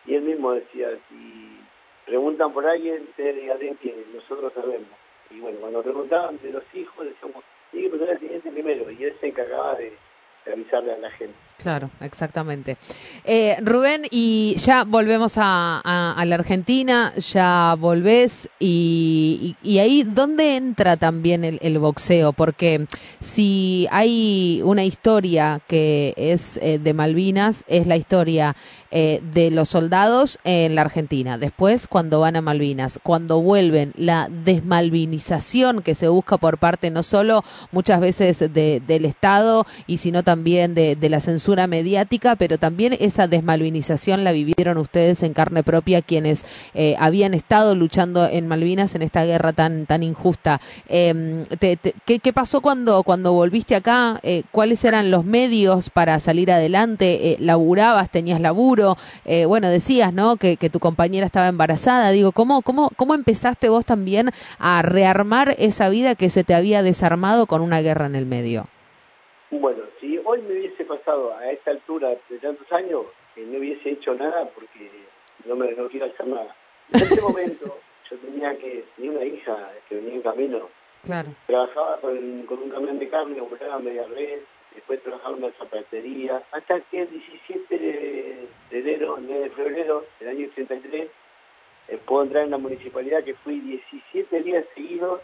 y 0.05 0.15
él 0.15 0.21
mismo 0.21 0.53
decía, 0.53 0.89
si 1.09 1.59
preguntan 2.05 2.53
por 2.53 2.65
alguien, 2.65 3.03
ustedes 3.09 3.49
alguien 3.49 3.75
que 3.77 4.05
nosotros 4.13 4.53
sabemos. 4.53 4.89
Y 5.29 5.39
bueno, 5.39 5.59
cuando 5.59 5.81
preguntaban 5.81 6.37
de 6.41 6.51
los 6.51 6.63
hijos, 6.73 7.05
decíamos, 7.05 7.43
sí, 7.71 7.87
pero 7.89 8.03
era 8.03 8.13
el 8.13 8.19
teniente 8.19 8.51
primero, 8.51 8.91
y 8.91 9.03
él 9.03 9.17
se 9.19 9.27
encargaba 9.27 9.75
de 9.75 9.93
avisarle 10.45 10.93
a 10.93 10.97
la 10.97 11.11
gente. 11.11 11.35
Claro, 11.61 11.91
exactamente. 12.01 12.77
Eh, 13.23 13.55
Rubén, 13.61 14.03
y 14.09 14.55
ya 14.57 14.83
volvemos 14.83 15.33
a, 15.37 15.81
la 16.25 16.35
Argentina, 16.35 17.13
ya 17.17 17.75
volvés, 17.77 18.49
y, 18.59 19.55
ahí, 19.79 20.03
¿dónde 20.03 20.55
entra 20.55 20.97
también 20.97 21.43
el, 21.43 21.79
boxeo? 21.79 22.33
Porque 22.33 22.87
si 23.19 23.87
hay 23.91 24.61
una 24.63 24.85
historia 24.85 25.61
que 25.67 26.15
es 26.17 26.57
eh, 26.57 26.79
de 26.79 26.93
Malvinas, 26.93 27.63
es 27.67 27.85
la 27.85 27.95
historia 27.95 28.55
eh, 28.89 29.21
de 29.33 29.51
los 29.51 29.69
soldados 29.69 30.39
en 30.43 30.75
la 30.75 30.81
Argentina. 30.81 31.37
Después, 31.37 31.87
cuando 31.87 32.19
van 32.19 32.35
a 32.35 32.41
Malvinas, 32.41 32.99
cuando 33.03 33.39
vuelven, 33.39 33.93
la 33.95 34.27
desmalvinización 34.29 35.83
que 35.83 35.95
se 35.95 36.07
busca 36.07 36.37
por 36.37 36.57
parte 36.57 36.89
no 36.89 37.03
solo 37.03 37.43
muchas 37.71 38.01
veces 38.01 38.39
del 38.51 39.05
Estado, 39.05 39.65
y 39.85 39.97
sino 39.97 40.23
también 40.23 40.30
de 40.31 41.09
la 41.09 41.19
censura 41.19 41.67
mediática, 41.67 42.35
pero 42.35 42.57
también 42.57 42.95
esa 42.99 43.27
desmalvinización 43.27 44.23
la 44.23 44.31
vivieron 44.31 44.77
ustedes 44.77 45.23
en 45.23 45.33
carne 45.33 45.61
propia 45.61 46.01
quienes 46.01 46.45
eh, 46.73 46.95
habían 46.99 47.33
estado 47.33 47.75
luchando 47.75 48.25
en 48.25 48.47
Malvinas 48.47 48.95
en 48.95 49.01
esta 49.01 49.25
guerra 49.25 49.51
tan 49.51 49.85
tan 49.85 50.03
injusta. 50.03 50.61
Em, 50.87 51.43
¿qué, 52.05 52.33
pasó 52.33 52.61
cuando 52.61 53.03
cuando 53.03 53.33
volviste 53.33 53.75
acá? 53.75 54.19
Eh, 54.23 54.43
¿Cuáles 54.51 54.85
eran 54.85 55.11
los 55.11 55.25
medios 55.25 55.89
para 55.89 56.17
salir 56.19 56.51
adelante? 56.51 57.31
Eh, 57.31 57.37
¿Laburabas? 57.39 58.09
¿Tenías 58.09 58.39
laburo? 58.39 58.97
bueno, 59.47 59.69
decías, 59.69 60.13
¿no? 60.13 60.37
Que, 60.37 60.57
que, 60.57 60.69
tu 60.69 60.79
compañera 60.79 61.25
estaba 61.25 61.47
embarazada. 61.47 62.11
Digo, 62.11 62.31
¿cómo, 62.31 62.61
cómo, 62.61 62.89
¿cómo 62.95 63.15
empezaste 63.15 63.69
vos 63.69 63.85
también 63.85 64.31
a 64.59 64.81
rearmar 64.81 65.55
esa 65.57 65.89
vida 65.89 66.15
que 66.15 66.29
se 66.29 66.43
te 66.43 66.53
había 66.53 66.83
desarmado 66.83 67.47
con 67.47 67.61
una 67.61 67.81
guerra 67.81 68.05
en 68.05 68.15
el 68.15 68.25
medio? 68.25 68.67
Bueno, 69.51 69.83
si 69.99 70.17
hoy 70.23 70.41
me 70.43 70.53
hubiese 70.53 70.85
pasado 70.85 71.35
a 71.35 71.51
esta 71.51 71.71
altura 71.71 72.15
de 72.29 72.39
tantos 72.39 72.71
años, 72.71 73.03
que 73.35 73.41
no 73.41 73.59
hubiese 73.59 73.91
hecho 73.91 74.15
nada 74.15 74.49
porque 74.55 74.89
no 75.45 75.57
me 75.57 75.71
no 75.73 75.89
quiero 75.89 76.05
hacer 76.05 76.25
nada. 76.27 76.55
En 76.93 77.01
ese 77.01 77.21
momento 77.21 77.77
yo 78.09 78.17
tenía 78.17 78.57
que 78.57 78.85
tenía 78.95 79.11
una 79.11 79.25
hija 79.25 79.71
que 79.89 79.95
venía 79.95 80.13
en 80.13 80.21
camino. 80.21 80.69
Claro. 81.03 81.29
Trabajaba 81.47 81.99
con, 81.99 82.43
con 82.43 82.59
un 82.59 82.69
camión 82.69 82.97
de 82.97 83.09
carne, 83.09 83.41
operaba 83.41 83.79
media 83.79 84.05
red, 84.07 84.39
después 84.73 85.03
trabajaba 85.03 85.35
en 85.35 85.43
una 85.43 85.53
zapatería, 85.53 86.41
hasta 86.51 86.79
que 86.81 87.01
el 87.01 87.09
17 87.09 87.77
de, 87.77 88.47
enero, 88.71 89.17
de 89.17 89.49
febrero 89.49 90.05
del 90.19 90.29
año 90.29 90.47
83, 90.47 91.09
eh, 91.89 91.99
puedo 92.05 92.23
entrar 92.23 92.45
en 92.45 92.51
la 92.51 92.57
municipalidad 92.57 93.23
que 93.23 93.33
fui 93.35 93.59
17 93.59 94.43
días 94.43 94.65
seguidos 94.75 95.19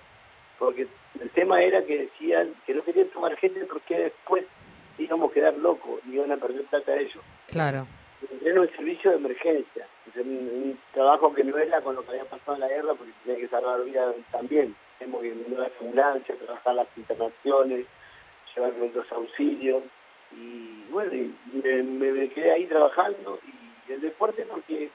porque 0.58 0.88
el 1.20 1.30
tema 1.32 1.62
era 1.62 1.84
que 1.84 2.00
decían 2.00 2.54
que 2.66 2.74
no 2.74 2.84
querían 2.84 3.08
tomar 3.10 3.36
gente 3.38 3.66
porque 3.66 3.98
después 3.98 4.46
íbamos 4.98 5.32
a 5.32 5.34
quedar 5.34 5.58
locos 5.58 6.02
y 6.06 6.16
iban 6.16 6.32
a 6.32 6.38
perder 6.38 6.64
plata 6.66 6.92
a 6.92 6.98
ellos. 6.98 7.24
Claro. 7.48 7.88
Entré 8.32 8.50
en 8.52 8.60
un 8.60 8.70
servicio 8.70 9.12
de 9.12 9.18
emergencia, 9.18 9.88
un, 10.16 10.80
trabajo 10.92 11.34
que 11.34 11.44
no 11.44 11.58
era 11.58 11.82
con 11.82 11.96
lo 11.96 12.04
que 12.04 12.12
había 12.12 12.26
pasado 12.26 12.56
en 12.56 12.62
la 12.62 12.68
guerra 12.68 12.96
porque 12.96 13.14
tenía 13.24 13.40
que 13.42 13.48
salvar 13.48 13.84
vidas 13.84 14.16
también. 14.32 14.76
Tenemos 14.98 15.22
que 15.22 15.28
ir 15.28 15.56
a 15.56 15.60
la 15.62 15.72
ambulancia, 15.80 16.36
trabajar 16.36 16.76
las 16.76 16.88
internaciones, 16.98 17.86
llevar 18.56 18.74
los 18.74 19.12
auxilios 19.12 19.84
y 20.32 20.84
bueno, 20.90 21.12
me, 21.64 21.84
me 21.84 22.30
quedé 22.30 22.52
ahí 22.52 22.66
trabajando 22.66 23.40
y 23.88 23.94
el 23.94 24.02
deporte 24.02 24.46
porque 24.50 24.90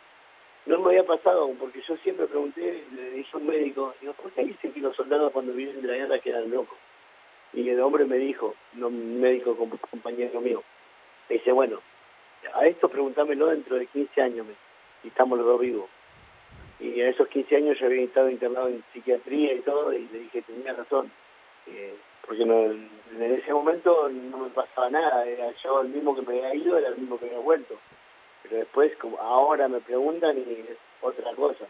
no 0.66 0.78
me 0.78 0.90
había 0.90 1.04
pasado, 1.04 1.50
porque 1.58 1.82
yo 1.86 1.96
siempre 1.98 2.26
pregunté, 2.26 2.84
le 2.94 3.10
dije 3.10 3.30
a 3.32 3.36
un 3.38 3.46
médico, 3.46 3.94
digo, 4.00 4.12
¿por 4.14 4.30
qué 4.32 4.44
dicen 4.44 4.72
que 4.72 4.80
los 4.80 4.94
soldados 4.94 5.32
cuando 5.32 5.52
vienen 5.52 5.82
de 5.82 5.88
la 5.88 5.94
guerra 5.94 6.20
quedan 6.20 6.50
locos? 6.50 6.78
Y 7.52 7.68
el 7.68 7.80
hombre 7.80 8.04
me 8.04 8.16
dijo, 8.16 8.54
no, 8.74 8.86
un 8.86 9.20
médico 9.20 9.56
compañero 9.90 10.40
mío, 10.40 10.62
me 11.28 11.36
dice, 11.36 11.50
bueno, 11.50 11.80
a 12.54 12.66
esto 12.66 12.88
pregúntamelo 12.88 13.48
dentro 13.48 13.76
de 13.76 13.86
15 13.86 14.22
años, 14.22 14.46
y 15.02 15.08
estamos 15.08 15.36
los 15.36 15.46
dos 15.46 15.60
vivos. 15.60 15.90
Y 16.78 17.00
a 17.00 17.10
esos 17.10 17.28
15 17.28 17.56
años 17.56 17.78
yo 17.78 17.86
había 17.86 18.02
estado 18.02 18.30
internado 18.30 18.68
en 18.68 18.84
psiquiatría 18.92 19.54
y 19.54 19.60
todo, 19.60 19.92
y 19.92 20.08
le 20.12 20.20
dije, 20.20 20.42
tenía 20.42 20.74
razón, 20.74 21.10
eh, 21.66 21.94
porque 22.24 22.44
no, 22.44 22.66
en 22.66 22.90
ese 23.20 23.52
momento 23.52 24.08
no 24.08 24.38
me 24.38 24.50
pasaba 24.50 24.90
nada, 24.90 25.26
era 25.26 25.52
yo 25.62 25.80
el 25.80 25.88
mismo 25.88 26.14
que 26.14 26.22
me 26.22 26.38
había 26.38 26.54
ido, 26.54 26.78
era 26.78 26.88
el 26.88 26.98
mismo 26.98 27.18
que 27.18 27.24
me 27.24 27.32
había 27.32 27.44
vuelto 27.44 27.76
pero 28.42 28.56
después 28.56 28.92
como 28.96 29.18
ahora 29.18 29.68
me 29.68 29.80
preguntan 29.80 30.36
y 30.38 30.40
es 30.42 30.78
otra 31.00 31.34
cosa. 31.34 31.66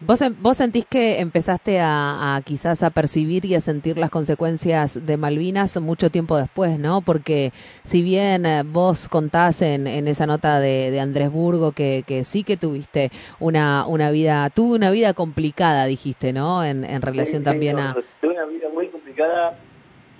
¿Vos, 0.00 0.20
¿Vos 0.40 0.56
sentís 0.56 0.84
que 0.86 1.20
empezaste 1.20 1.78
a, 1.80 2.40
quizás 2.44 2.82
a 2.82 2.90
percibir 2.90 3.44
y 3.44 3.54
a 3.54 3.60
sentir 3.60 3.96
las 3.96 4.10
consecuencias 4.10 5.06
de 5.06 5.16
Malvinas 5.16 5.80
mucho 5.80 6.10
tiempo 6.10 6.36
después, 6.36 6.80
¿no? 6.80 7.00
Porque 7.00 7.52
si 7.84 8.02
bien 8.02 8.44
eh, 8.44 8.64
vos 8.66 9.08
contás 9.08 9.62
en, 9.62 9.86
en 9.86 10.08
esa 10.08 10.26
nota 10.26 10.58
de, 10.58 10.90
de 10.90 11.00
Andrés 11.00 11.30
Burgo 11.30 11.72
que, 11.72 12.02
que, 12.06 12.24
sí 12.24 12.42
que 12.42 12.56
tuviste 12.56 13.10
una, 13.38 13.86
una 13.86 14.10
vida, 14.10 14.50
tuve 14.50 14.74
una 14.74 14.90
vida 14.90 15.14
complicada, 15.14 15.86
dijiste, 15.86 16.32
¿no? 16.32 16.64
En, 16.64 16.84
en 16.84 17.00
relación 17.00 17.44
también 17.44 17.78
a... 17.78 17.94
Tuve 18.20 18.32
una 18.32 18.46
vida 18.46 18.68
muy 18.70 18.88
complicada 18.88 19.56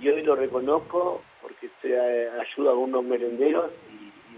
y 0.01 0.07
hoy 0.07 0.23
lo 0.23 0.35
reconozco 0.35 1.21
porque 1.41 1.69
se 1.81 1.89
eh, 1.89 2.29
ayuda 2.29 2.71
a 2.71 2.75
unos 2.75 3.03
merenderos 3.03 3.71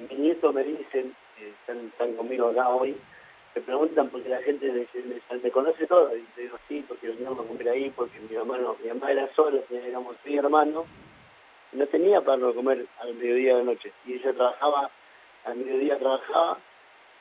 mi 0.09 0.15
nieto 0.15 0.53
me 0.53 0.63
dicen, 0.63 1.15
están, 1.39 1.87
están, 1.87 2.13
conmigo 2.13 2.49
acá 2.49 2.69
hoy, 2.69 2.95
me 3.55 3.61
preguntan 3.61 4.09
porque 4.09 4.29
la 4.29 4.41
gente 4.41 4.71
me, 4.71 5.51
conoce 5.51 5.87
todo, 5.87 6.15
y 6.15 6.21
te 6.35 6.41
digo 6.41 6.57
sí, 6.67 6.85
porque 6.87 7.07
veníamos 7.07 7.39
a 7.39 7.47
comer 7.47 7.69
ahí, 7.69 7.89
porque 7.95 8.19
mi 8.19 8.35
hermano, 8.35 8.75
mi 8.81 8.89
mamá 8.89 9.11
era 9.11 9.33
sola, 9.33 9.59
éramos 9.71 10.15
seis 10.23 10.37
hermanos, 10.37 10.85
no 11.71 11.87
tenía 11.87 12.21
para 12.21 12.37
no 12.37 12.53
comer 12.53 12.85
al 12.99 13.15
mediodía 13.15 13.53
de 13.53 13.63
la 13.63 13.71
noche, 13.71 13.91
y 14.05 14.13
ella 14.13 14.33
trabajaba, 14.33 14.91
al 15.45 15.57
mediodía 15.57 15.97
trabajaba, 15.97 16.59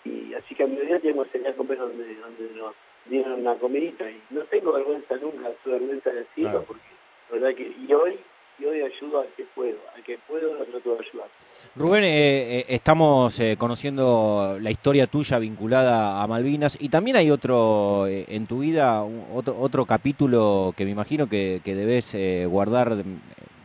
y 0.05 0.35
así 0.35 0.55
que 0.55 0.65
al 0.65 0.71
mediodía 0.71 1.01
teníamos 1.01 1.29
que 1.29 1.39
salir 1.39 1.49
a 1.49 1.57
comer 1.57 1.79
donde, 1.79 2.15
donde 2.17 2.51
nos 2.55 2.75
dieron 3.07 3.41
una 3.41 3.55
comidita, 3.55 4.11
y 4.11 4.21
no 4.31 4.43
tengo 4.43 4.73
vergüenza 4.73 5.17
nunca, 5.17 5.51
su 5.65 5.71
vergüenza 5.71 6.11
de 6.11 6.21
decirlo, 6.21 6.65
porque 6.65 6.83
La 7.31 7.39
verdad 7.39 7.57
que, 7.57 7.75
y 7.79 7.93
hoy, 7.95 8.19
y 8.59 8.65
hoy 8.65 8.81
ayudo 8.83 9.21
al 9.21 9.29
que 9.37 9.45
puedo, 9.55 9.79
al 9.95 10.03
que 10.03 10.19
puedo 10.27 10.55
lo 10.55 10.65
trato 10.65 10.95
de 10.97 11.05
ayudar. 11.09 11.29
Rubén, 11.75 12.05
eh, 12.05 12.61
eh, 12.61 12.65
estamos 12.69 13.39
eh, 13.41 13.57
conociendo 13.59 14.57
la 14.61 14.71
historia 14.71 15.07
tuya 15.07 15.39
vinculada 15.39 16.23
a 16.23 16.27
Malvinas 16.27 16.79
y 16.81 16.89
también 16.89 17.17
hay 17.17 17.31
otro 17.31 18.07
eh, 18.07 18.25
en 18.29 18.47
tu 18.47 18.61
vida, 18.61 19.03
un- 19.05 19.27
otro, 19.35 19.59
otro 19.59 19.85
capítulo 19.85 20.73
que 20.75 20.87
me 20.87 20.93
imagino 20.93 21.29
que, 21.29 21.61
que 21.63 21.75
debes 21.75 22.15
eh, 22.15 22.47
guardar 22.49 22.97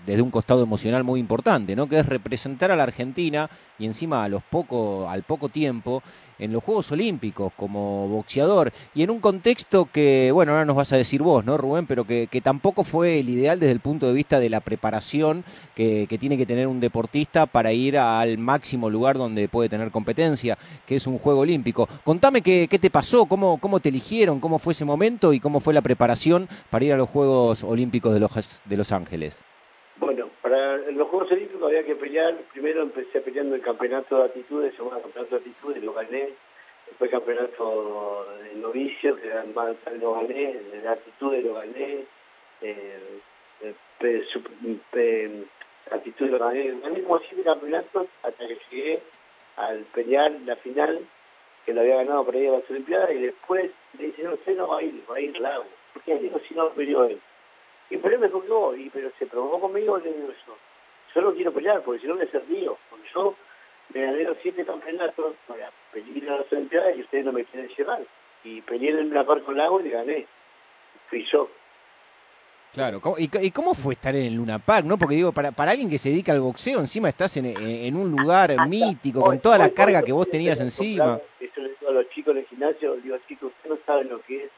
desde 0.06 0.22
un 0.22 0.32
costado 0.32 0.64
emocional 0.64 1.04
muy 1.04 1.20
importante, 1.20 1.76
¿no? 1.76 1.88
Que 1.88 2.00
es 2.00 2.06
representar 2.06 2.72
a 2.72 2.76
la 2.76 2.84
Argentina 2.84 3.50
y 3.78 3.86
encima 3.86 4.24
a 4.24 4.30
los 4.30 4.44
poco, 4.44 5.10
al 5.10 5.24
poco 5.24 5.50
tiempo 5.50 6.04
en 6.42 6.52
los 6.52 6.64
Juegos 6.64 6.92
Olímpicos 6.92 7.54
como 7.56 8.08
boxeador 8.08 8.74
y 8.96 9.04
en 9.04 9.12
un 9.12 9.20
contexto 9.20 9.88
que, 9.92 10.32
bueno, 10.34 10.54
ahora 10.54 10.66
nos 10.66 10.76
vas 10.76 10.92
a 10.92 10.98
decir 10.98 11.22
vos, 11.22 11.46
¿no, 11.46 11.56
Rubén? 11.56 11.86
Pero 11.86 12.06
que, 12.06 12.28
que 12.28 12.42
tampoco 12.42 12.84
fue 12.84 13.20
el 13.20 13.30
ideal 13.30 13.60
desde 13.60 13.74
el 13.74 13.80
punto 13.80 14.08
de 14.08 14.14
vista 14.14 14.40
de 14.40 14.50
la 14.50 14.60
preparación 14.60 15.44
que, 15.76 16.08
que 16.10 16.18
tiene 16.18 16.38
que 16.38 16.48
tener 16.48 16.68
un 16.68 16.80
deportista 16.80 17.46
para 17.46 17.74
ir 17.74 17.98
al 17.98 18.40
máximo 18.40 18.90
lugar 18.90 19.18
donde 19.18 19.48
puede 19.50 19.70
tener 19.70 19.92
competencia, 19.92 20.58
que 20.88 20.96
es 20.96 21.06
un 21.06 21.20
Juego 21.20 21.42
Olímpico. 21.42 21.88
Contame 22.04 22.42
qué, 22.42 22.68
qué 22.68 22.80
te 22.80 22.90
pasó, 22.90 23.28
cómo, 23.28 23.60
cómo 23.60 23.80
te 23.80 23.90
eligieron, 23.90 24.40
cómo 24.40 24.58
fue 24.58 24.74
ese 24.74 24.86
momento 24.86 25.34
y 25.34 25.40
cómo 25.40 25.60
fue 25.60 25.76
la 25.76 25.82
preparación 25.82 26.50
para 26.72 26.86
ir 26.86 26.94
a 26.94 26.98
los 26.98 27.10
Juegos 27.10 27.64
Olímpicos 27.64 28.14
de 28.14 28.20
Los, 28.20 28.62
de 28.66 28.78
los 28.78 28.92
Ángeles. 28.92 29.40
Para 30.52 30.80
los 30.80 31.08
Juegos 31.08 31.32
Olímpicos 31.32 31.64
había 31.64 31.86
que 31.86 31.96
pelear. 31.96 32.36
Primero 32.52 32.82
empecé 32.82 33.22
peleando 33.22 33.56
el 33.56 33.62
campeonato 33.62 34.18
de 34.18 34.26
actitudes, 34.26 34.74
se 34.76 34.80
campeonato 34.84 35.28
de 35.30 35.38
actitudes, 35.38 35.82
lo 35.82 35.94
gané. 35.94 36.28
Después 36.88 37.10
campeonato 37.10 38.28
de 38.44 38.56
novicio, 38.60 39.16
que 39.16 39.28
era 39.28 39.46
más 39.56 39.78
lo 40.02 40.16
gané. 40.16 40.54
De 40.74 40.86
actitudes 40.90 41.46
lo 41.46 41.54
gané. 41.54 42.04
Eh, 42.62 43.20
eh, 43.62 43.74
pe- 43.98 45.46
actitudes 45.90 46.32
lo 46.34 46.40
gané. 46.40 46.78
Gané 46.82 47.02
como 47.04 47.20
siete 47.20 47.44
campeonatos 47.44 48.08
hasta 48.22 48.46
que 48.46 48.58
llegué 48.70 49.00
al 49.56 49.78
pelear 49.94 50.34
la 50.46 50.58
final, 50.58 51.00
que 51.66 51.74
lo 51.74 51.80
había 51.80 51.96
ganado 51.96 52.26
por 52.26 52.36
ahí 52.36 52.48
a 52.48 52.52
las 52.52 52.70
Olimpiadas. 52.70 53.12
Y 53.12 53.20
después 53.20 53.72
le 53.98 54.08
dice, 54.08 54.24
no, 54.24 54.34
usted 54.34 54.58
no 54.58 54.68
va 54.68 54.80
a 54.80 54.84
ir, 54.84 55.02
va 55.10 55.16
a 55.16 55.22
ir 55.22 55.40
Lago. 55.40 55.64
Porque 55.94 56.18
digo, 56.20 56.42
si 56.46 56.54
no 56.56 56.72
peleó 56.72 57.06
él. 57.06 57.22
Y 57.92 57.96
él 57.96 58.20
me 58.20 58.30
no, 58.30 58.76
y, 58.76 58.90
pero 58.90 59.12
se 59.20 59.26
provocó 59.28 59.60
conmigo, 59.60 59.98
le 60.00 60.12
digo 60.14 60.30
yo, 60.48 60.56
yo 61.14 61.22
no 61.22 61.34
quiero 61.34 61.52
pelear, 61.54 61.82
porque 61.84 62.02
si 62.02 62.08
no 62.08 62.16
me 62.16 62.26
río, 62.26 62.78
porque 62.90 63.08
yo 63.14 63.36
me 63.94 64.02
gané 64.02 64.24
los 64.24 64.38
siete 64.42 64.66
campeonatos 64.66 65.36
para 65.46 65.70
pelear 65.92 66.34
a 66.34 66.38
las 66.38 66.52
Olimpiadas 66.54 66.96
y 66.98 67.02
ustedes 67.02 67.26
no 67.26 67.34
me 67.34 67.44
quieren 67.46 67.70
llevar. 67.78 68.02
Y 68.44 68.62
peleé 68.62 68.92
en 68.92 69.12
una 69.12 69.26
par 69.26 69.42
con 69.44 69.58
Lago 69.58 69.82
y 69.82 69.84
le 69.84 69.90
gané. 69.90 70.26
Fui 71.10 71.26
yo. 71.32 71.50
Claro, 72.74 73.02
¿cómo- 73.02 73.18
y, 73.20 73.30
y 73.42 73.52
cómo 73.52 73.74
fue 73.74 73.96
estar 73.96 74.16
en 74.16 74.26
el 74.28 74.36
Luna 74.36 74.58
Park, 74.58 74.86
no? 74.86 74.98
Porque 74.98 75.16
digo, 75.16 75.34
para, 75.34 75.52
para 75.52 75.72
alguien 75.72 75.90
que 75.90 75.98
se 75.98 76.08
dedica 76.10 76.32
al 76.32 76.40
boxeo, 76.40 76.80
encima 76.80 77.10
estás 77.10 77.36
en, 77.36 77.46
en- 77.48 77.58
en 77.60 77.96
un 77.98 78.10
lugar 78.10 78.56
mítico, 78.70 79.20
con 79.20 79.40
toda 79.42 79.58
la 79.58 79.70
carga 79.72 80.02
que 80.04 80.14
vos 80.14 80.30
tenías 80.30 80.58
encima. 80.62 81.20
Eso 81.42 81.60
le 81.62 81.70
digo 81.72 81.90
a 81.90 81.92
los 81.92 82.10
chicos 82.12 82.32
en 82.32 82.38
el 82.38 82.46
gimnasio, 82.48 82.96
digo, 82.96 83.18
chicos, 83.28 83.52
ustedes 83.52 83.78
no 83.78 83.86
saben 83.86 84.08
lo 84.08 84.22
que 84.22 84.46
es. 84.46 84.52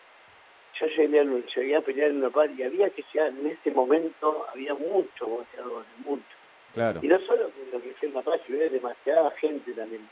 Yo 0.79 0.87
llegué 0.87 1.19
a, 1.19 1.23
llegué 1.23 1.75
a 1.75 1.81
pelear 1.81 2.09
en 2.09 2.17
una 2.17 2.29
par 2.29 2.49
y 2.51 2.63
había 2.63 2.89
que 2.89 3.03
llegar, 3.13 3.29
en 3.29 3.47
ese 3.47 3.71
momento 3.71 4.45
había 4.51 4.73
muchos 4.73 5.29
boxeadores, 5.29 5.87
muchos. 6.05 6.25
Claro. 6.73 6.99
Y 7.03 7.07
no 7.07 7.19
solo 7.19 7.51
que 7.53 7.71
lo 7.71 7.81
que 7.81 7.91
fue 7.91 8.07
en 8.07 8.15
La 8.15 8.21
Paz, 8.23 8.41
sino 8.47 8.57
demasiada 8.57 9.29
gente 9.31 9.73
también. 9.73 10.09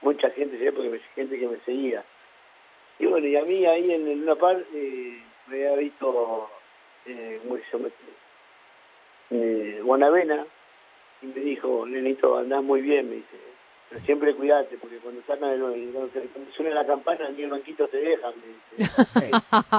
Mucha 0.00 0.30
gente, 0.30 0.58
llegué 0.58 0.72
porque 0.72 0.90
me, 0.90 0.98
gente 1.14 1.38
que 1.38 1.46
me 1.46 1.58
seguía. 1.60 2.04
Y 2.98 3.06
bueno, 3.06 3.26
y 3.26 3.36
a 3.36 3.44
mí 3.44 3.64
ahí 3.64 3.92
en 3.92 4.08
el 4.08 4.18
Luna 4.20 4.34
Par 4.34 4.64
eh, 4.74 5.22
me 5.46 5.66
había 5.68 5.76
visto, 5.76 6.50
eh, 7.06 7.40
¿cómo 7.42 7.56
se 7.56 7.76
llama? 7.76 7.88
Eh, 9.30 9.80
Bonavena, 9.82 10.44
y 11.22 11.26
me 11.26 11.40
dijo, 11.40 11.86
Nenito, 11.86 12.36
andás 12.36 12.62
muy 12.62 12.80
bien, 12.82 13.08
me 13.08 13.16
dice. 13.16 13.51
Siempre 14.04 14.34
cuidate, 14.34 14.76
porque 14.78 14.96
cuando 14.98 15.20
sacan 15.26 15.50
el, 15.50 15.60
cuando, 15.92 16.10
se- 16.12 16.26
cuando 16.28 16.50
suena 16.52 16.74
la 16.74 16.86
campana, 16.86 17.28
ni 17.30 17.42
el 17.42 17.50
banquito 17.50 17.86
te 17.88 17.98
deja, 17.98 18.28
me. 18.30 19.30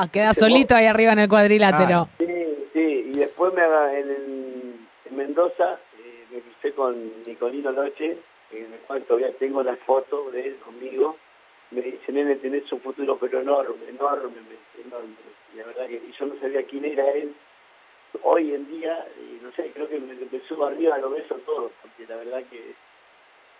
Queda 0.11 0.33
solito 0.33 0.75
ahí 0.75 0.85
arriba 0.85 1.13
en 1.13 1.19
el 1.19 1.29
cuadrilátero. 1.29 2.07
Sí, 2.19 2.25
sí, 2.73 3.11
y 3.13 3.17
después 3.17 3.53
me 3.53 3.63
en, 3.99 4.87
Mendoza 5.11 5.79
eh, 5.99 6.25
me 6.31 6.39
crucé 6.39 6.71
con 6.73 7.23
Nicolino 7.25 7.71
Noche, 7.71 8.17
en 8.51 8.73
el 8.73 8.79
cual 8.87 9.03
todavía 9.03 9.31
tengo 9.37 9.61
la 9.63 9.75
foto 9.77 10.31
de 10.31 10.47
él 10.47 10.55
conmigo. 10.57 11.17
Me 11.71 11.81
dice, 11.81 12.11
nene, 12.11 12.35
tenés 12.35 12.71
un 12.71 12.81
futuro 12.81 13.17
pero 13.19 13.41
enorme, 13.41 13.89
enorme, 13.89 14.37
enorme. 14.83 15.15
Y 15.53 15.57
la 15.57 15.65
verdad 15.65 15.87
que 15.87 15.95
y 15.95 16.13
yo 16.17 16.25
no 16.25 16.35
sabía 16.39 16.63
quién 16.63 16.85
era 16.85 17.09
él. 17.11 17.33
Hoy 18.21 18.53
en 18.53 18.67
día, 18.69 19.07
y 19.19 19.43
no 19.43 19.51
sé, 19.53 19.71
creo 19.73 19.87
que 19.89 19.99
me, 19.99 20.13
me 20.13 20.39
subo 20.47 20.65
arriba, 20.65 20.97
lo 20.99 21.09
beso 21.09 21.35
todo, 21.45 21.71
porque 21.81 22.05
la 22.07 22.17
verdad 22.17 22.43
que 22.49 22.73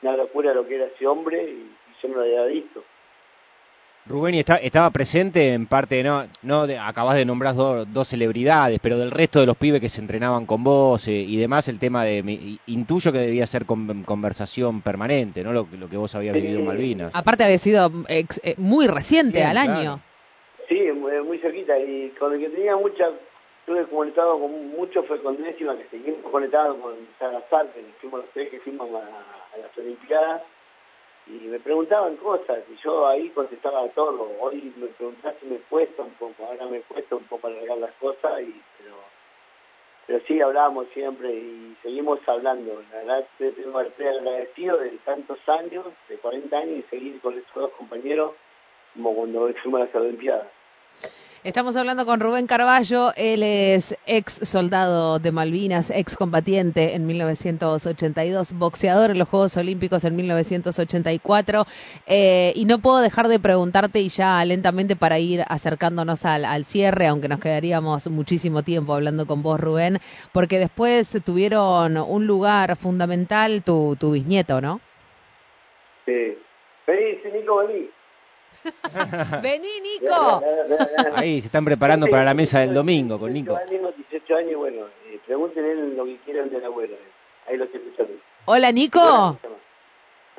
una 0.03 0.17
locura 0.17 0.53
lo 0.53 0.67
que 0.67 0.75
era 0.75 0.85
ese 0.85 1.07
hombre 1.07 1.43
y, 1.43 1.47
y 1.47 1.75
yo 2.01 2.09
no 2.09 2.15
lo 2.17 2.21
había 2.21 2.43
visto. 2.45 2.83
Rubén, 4.05 4.35
y 4.35 4.39
está, 4.39 4.57
estaba 4.57 4.89
presente 4.89 5.53
en 5.53 5.65
parte, 5.65 6.03
no, 6.03 6.25
no 6.41 6.67
de- 6.67 6.77
acabas 6.77 7.15
de 7.15 7.23
nombrar 7.23 7.55
do- 7.55 7.85
dos 7.85 8.09
celebridades, 8.09 8.79
pero 8.81 8.97
del 8.97 9.11
resto 9.11 9.39
de 9.39 9.45
los 9.45 9.55
pibes 9.55 9.79
que 9.79 9.87
se 9.87 10.01
entrenaban 10.01 10.45
con 10.45 10.61
vos 10.61 11.07
eh, 11.07 11.13
y 11.13 11.37
demás, 11.37 11.69
el 11.69 11.79
tema 11.79 12.03
de, 12.03 12.21
me- 12.21 12.57
intuyo 12.67 13.13
que 13.13 13.19
debía 13.19 13.47
ser 13.47 13.65
con- 13.65 14.03
conversación 14.03 14.81
permanente, 14.81 15.41
¿no? 15.41 15.53
Lo, 15.53 15.69
que- 15.69 15.77
lo 15.77 15.87
que 15.87 15.95
vos 15.95 16.13
habías 16.15 16.33
vivido 16.35 16.59
en 16.59 16.65
Malvinas. 16.65 17.11
Aparte 17.15 17.45
había 17.45 17.57
sido 17.57 17.89
ex- 18.09 18.41
eh, 18.43 18.55
muy 18.57 18.87
reciente 18.87 19.37
Sí, 19.37 19.43
al 19.45 19.53
claro. 19.53 19.71
año. 19.71 19.99
Sí, 20.67 20.81
muy, 20.93 21.21
muy 21.23 21.37
cerquita. 21.39 21.79
Y 21.79 22.09
con 22.19 22.33
el 22.33 22.41
que 22.41 22.49
tenía 22.49 22.75
mucha, 22.75 23.05
estuve 23.65 23.85
conectado 23.87 24.37
con 24.39 24.67
mucho 24.71 25.03
fue 25.03 25.21
con 25.21 25.41
Décima, 25.41 25.77
que 25.77 25.87
seguimos 25.87 26.29
conectados 26.29 26.77
con 26.79 26.95
Salazar, 27.17 27.71
que 27.71 27.81
fuimos 28.01 28.19
los 28.19 28.29
tres 28.31 28.49
que 28.49 28.59
fuimos 28.59 28.89
a, 28.89 29.57
las 29.57 29.77
Olimpiadas. 29.77 30.41
Y 31.27 31.47
me 31.47 31.57
preguntaban 31.61 32.17
cosas, 32.17 32.59
y 32.69 32.75
yo 32.83 33.07
ahí 33.07 33.29
contestaba 33.29 33.87
todo. 33.89 34.29
Hoy 34.41 34.73
me 34.75 34.87
preguntás 34.87 35.35
si 35.39 35.45
me 35.45 35.59
cuesta 35.59 36.01
un 36.01 36.11
poco, 36.15 36.45
ahora 36.45 36.65
me 36.65 36.81
cuesta 36.81 37.15
un 37.15 37.23
poco 37.23 37.47
alargar 37.47 37.77
las 37.77 37.93
cosas, 37.93 38.41
y 38.41 38.61
pero 38.77 38.95
pero 40.05 40.19
sí 40.27 40.41
hablábamos 40.41 40.87
siempre 40.93 41.33
y 41.33 41.77
seguimos 41.81 42.19
hablando. 42.27 42.83
La 42.91 42.97
verdad, 42.97 43.27
estoy 43.39 44.05
agradecido 44.05 44.77
de 44.77 44.89
tantos 45.05 45.39
años, 45.47 45.85
de 46.09 46.17
40 46.17 46.57
años, 46.57 46.79
y 46.79 46.89
seguir 46.89 47.21
con 47.21 47.37
estos 47.37 47.55
dos 47.55 47.71
compañeros 47.71 48.33
como 48.93 49.15
cuando 49.15 49.53
fuimos 49.61 49.79
a 49.79 49.85
las 49.85 49.95
Olimpiadas. 49.95 50.47
Estamos 51.43 51.75
hablando 51.75 52.05
con 52.05 52.21
Rubén 52.21 52.47
Carballo, 52.47 53.11
él 53.17 53.43
es 53.43 53.97
ex 54.05 54.47
soldado 54.47 55.19
de 55.19 55.33
Malvinas, 55.33 55.89
ex 55.89 56.15
combatiente 56.15 56.95
en 56.95 57.05
1982, 57.05 58.53
boxeador 58.53 59.11
en 59.11 59.19
los 59.19 59.27
Juegos 59.27 59.57
Olímpicos 59.57 60.05
en 60.05 60.15
1984, 60.15 61.65
eh, 62.07 62.53
y 62.55 62.63
no 62.63 62.79
puedo 62.79 63.01
dejar 63.01 63.27
de 63.27 63.41
preguntarte 63.41 63.99
y 63.99 64.07
ya 64.07 64.45
lentamente 64.45 64.95
para 64.95 65.19
ir 65.19 65.43
acercándonos 65.45 66.23
al, 66.23 66.63
cierre, 66.63 67.07
aunque 67.07 67.27
nos 67.27 67.41
quedaríamos 67.41 68.09
muchísimo 68.09 68.63
tiempo 68.63 68.93
hablando 68.93 69.27
con 69.27 69.43
vos 69.43 69.59
Rubén, 69.59 69.99
porque 70.31 70.59
después 70.59 71.11
tuvieron 71.25 71.97
un 71.97 72.25
lugar 72.25 72.77
fundamental 72.77 73.63
tu, 73.63 73.97
tu 73.99 74.13
bisnieto, 74.13 74.61
¿no? 74.61 74.79
Sí. 76.05 76.37
Vení, 76.87 77.17
Nico, 77.33 77.57
vení. 77.57 77.89
Vení 79.41 79.79
Nico. 79.81 80.43
Ahí 81.15 81.41
se 81.41 81.47
están 81.47 81.65
preparando 81.65 82.07
para 82.07 82.23
la 82.23 82.33
mesa 82.33 82.59
del 82.59 82.73
domingo 82.73 83.19
con 83.19 83.33
Nico. 83.33 83.57
18 83.57 83.75
años, 83.75 83.95
18 84.09 84.35
años, 84.35 84.55
bueno, 84.57 84.85
eh, 85.07 85.19
pregúntenle 85.25 85.95
lo 85.95 86.05
que 86.05 86.17
quieran 86.25 86.49
del 86.49 86.65
abuelo. 86.65 86.95
eh. 86.95 87.11
Ahí 87.47 87.57
lo 87.57 87.65
estoy 87.65 87.81
escuchando. 87.81 88.13
Hola 88.45 88.71
Nico, 88.71 89.39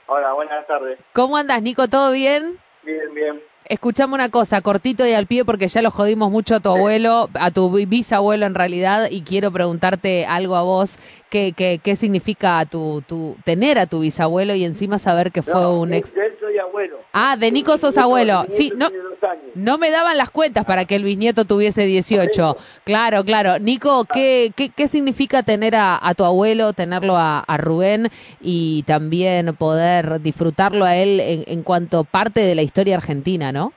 Hola, 0.07 0.33
buenas 0.35 0.67
tardes. 0.67 0.99
¿cómo 1.15 1.37
andas 1.37 1.63
Nico? 1.63 1.89
¿Todo 1.89 2.13
bien? 2.13 2.59
Bien, 2.83 3.15
bien. 3.15 3.43
Escuchame 3.67 4.13
una 4.15 4.29
cosa, 4.29 4.61
cortito 4.61 5.07
y 5.07 5.13
al 5.15 5.27
pie, 5.27 5.45
porque 5.45 5.69
ya 5.69 5.81
lo 5.81 5.91
jodimos 5.91 6.31
mucho 6.31 6.57
a 6.57 6.61
tu 6.61 6.69
abuelo, 6.71 7.31
a 7.35 7.51
tu 7.51 7.71
bi- 7.73 7.87
bisabuelo 7.87 8.45
en 8.45 8.55
realidad, 8.55 9.09
y 9.11 9.23
quiero 9.23 9.51
preguntarte 9.53 10.27
algo 10.27 10.55
a 10.57 10.63
vos, 10.63 10.99
¿qué, 11.31 11.55
qué, 11.57 11.81
qué 11.83 11.97
significa 11.97 12.63
tu, 12.67 13.03
tu, 13.09 13.37
tener 13.45 13.79
a 13.79 13.87
tu 13.87 14.01
bisabuelo 14.01 14.55
y 14.55 14.65
encima 14.67 14.99
saber 14.99 15.33
que 15.33 15.41
fue 15.41 15.55
No, 15.55 15.81
un 15.81 15.95
ex... 15.95 16.15
De 16.15 16.27
él 16.27 16.35
soy 16.39 16.59
abuelo. 16.59 16.99
Ah, 17.15 17.37
de 17.39 17.51
Nico 17.53 17.79
sos 17.79 17.97
abuelo. 17.97 18.45
Sí, 18.51 18.71
no, 18.77 18.89
años. 19.25 19.45
no 19.55 19.79
me 19.79 19.91
daban 19.91 20.17
las 20.17 20.31
cuentas 20.31 20.65
para 20.65 20.85
que 20.85 20.95
el 20.97 21.03
bisnieto 21.05 21.45
tuviese 21.45 21.85
18. 21.87 22.57
Claro, 22.85 23.25
claro. 23.25 23.59
Nico, 23.59 24.05
¿qué, 24.13 24.53
qué, 24.57 24.71
qué 24.71 24.87
significa 24.87 25.43
tener 25.43 25.75
a, 25.75 25.99
a 26.01 26.15
tu 26.15 26.25
abuelo, 26.25 26.73
tenerlo 26.75 27.17
a, 27.17 27.41
a 27.41 27.57
Rubén 27.57 28.09
y 28.41 28.83
también 28.85 29.57
poder 29.57 30.21
disfrutarlo 30.21 30.85
a 30.85 30.95
él 30.97 31.19
en, 31.21 31.45
en 31.47 31.63
cuanto 31.63 32.05
parte 32.05 32.41
de 32.41 32.55
la 32.55 32.63
historia 32.63 32.97
argentina, 32.97 33.51
no? 33.51 33.73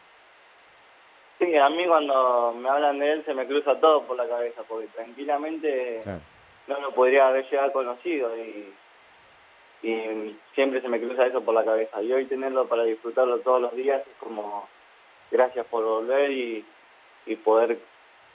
Sí, 1.40 1.56
a 1.56 1.70
mí 1.70 1.86
cuando 1.88 2.54
me 2.60 2.68
hablan 2.68 2.98
de 3.00 3.14
él 3.14 3.24
se 3.26 3.34
me 3.34 3.46
cruza 3.46 3.80
todo 3.80 4.04
por 4.04 4.18
la 4.18 4.28
cabeza, 4.28 4.62
porque 4.68 4.88
tranquilamente 4.96 6.02
Claro. 6.04 6.20
no 6.68 6.82
lo 6.82 6.92
podría 6.96 7.28
haber 7.28 7.48
llegado 7.50 7.72
conocido 7.72 8.32
y, 8.36 8.74
y 9.88 10.36
siempre 10.56 10.82
se 10.82 10.88
me 10.90 11.00
cruza 11.00 11.28
eso 11.28 11.42
por 11.42 11.54
la 11.54 11.64
cabeza. 11.64 12.02
Y 12.02 12.12
hoy 12.12 12.26
tenerlo 12.26 12.68
para 12.68 12.84
disfrutarlo 12.86 13.38
todos 13.42 13.62
los 13.62 13.76
días 13.76 14.02
es 14.02 14.14
como 14.20 14.68
gracias 15.32 15.66
por 15.68 15.84
volver 15.84 16.32
y, 16.32 16.66
y 17.26 17.36
poder 17.36 17.80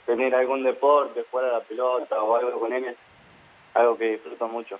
tener 0.06 0.34
algún 0.34 0.62
deporte, 0.62 1.24
jugar 1.30 1.46
a 1.46 1.52
la 1.58 1.60
pelota 1.60 2.22
o 2.22 2.36
algo 2.36 2.60
con 2.60 2.72
él 2.72 2.96
algo 3.74 3.96
que 3.96 4.12
disfruto 4.12 4.48
mucho. 4.48 4.78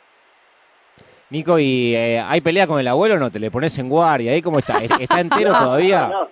Nico, 1.31 1.59
¿y 1.59 1.95
eh, 1.95 2.21
hay 2.21 2.41
pelea 2.43 2.67
con 2.67 2.79
el 2.79 2.89
abuelo 2.89 3.15
o 3.15 3.19
no? 3.19 3.31
¿Te 3.31 3.39
le 3.39 3.51
pones 3.51 3.79
en 3.79 3.89
guardia? 3.89 4.33
¿Ahí 4.33 4.43
cómo 4.43 4.59
está? 4.59 4.79
¿Está 4.79 5.21
entero 5.21 5.53
todavía? 5.59 6.09
No, 6.09 6.29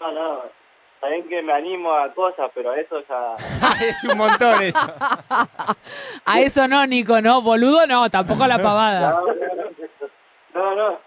no, 0.00 0.12
no. 0.12 0.42
Saben 1.00 1.28
que 1.28 1.40
me 1.42 1.52
animo 1.52 1.94
a 1.94 2.12
cosas, 2.12 2.50
pero 2.52 2.74
eso 2.74 3.00
ya... 3.08 3.36
es 3.86 4.02
un 4.02 4.18
montón 4.18 4.60
eso. 4.62 4.80
A 6.24 6.40
eso 6.40 6.66
no, 6.66 6.84
Nico, 6.88 7.20
no, 7.20 7.40
boludo 7.40 7.86
no, 7.86 8.10
tampoco 8.10 8.42
a 8.42 8.48
la 8.48 8.58
pavada. 8.58 9.10
No, 9.12 9.26
no, 9.26 9.34
no. 9.34 9.74
No, 10.54 10.74
no. 10.74 10.98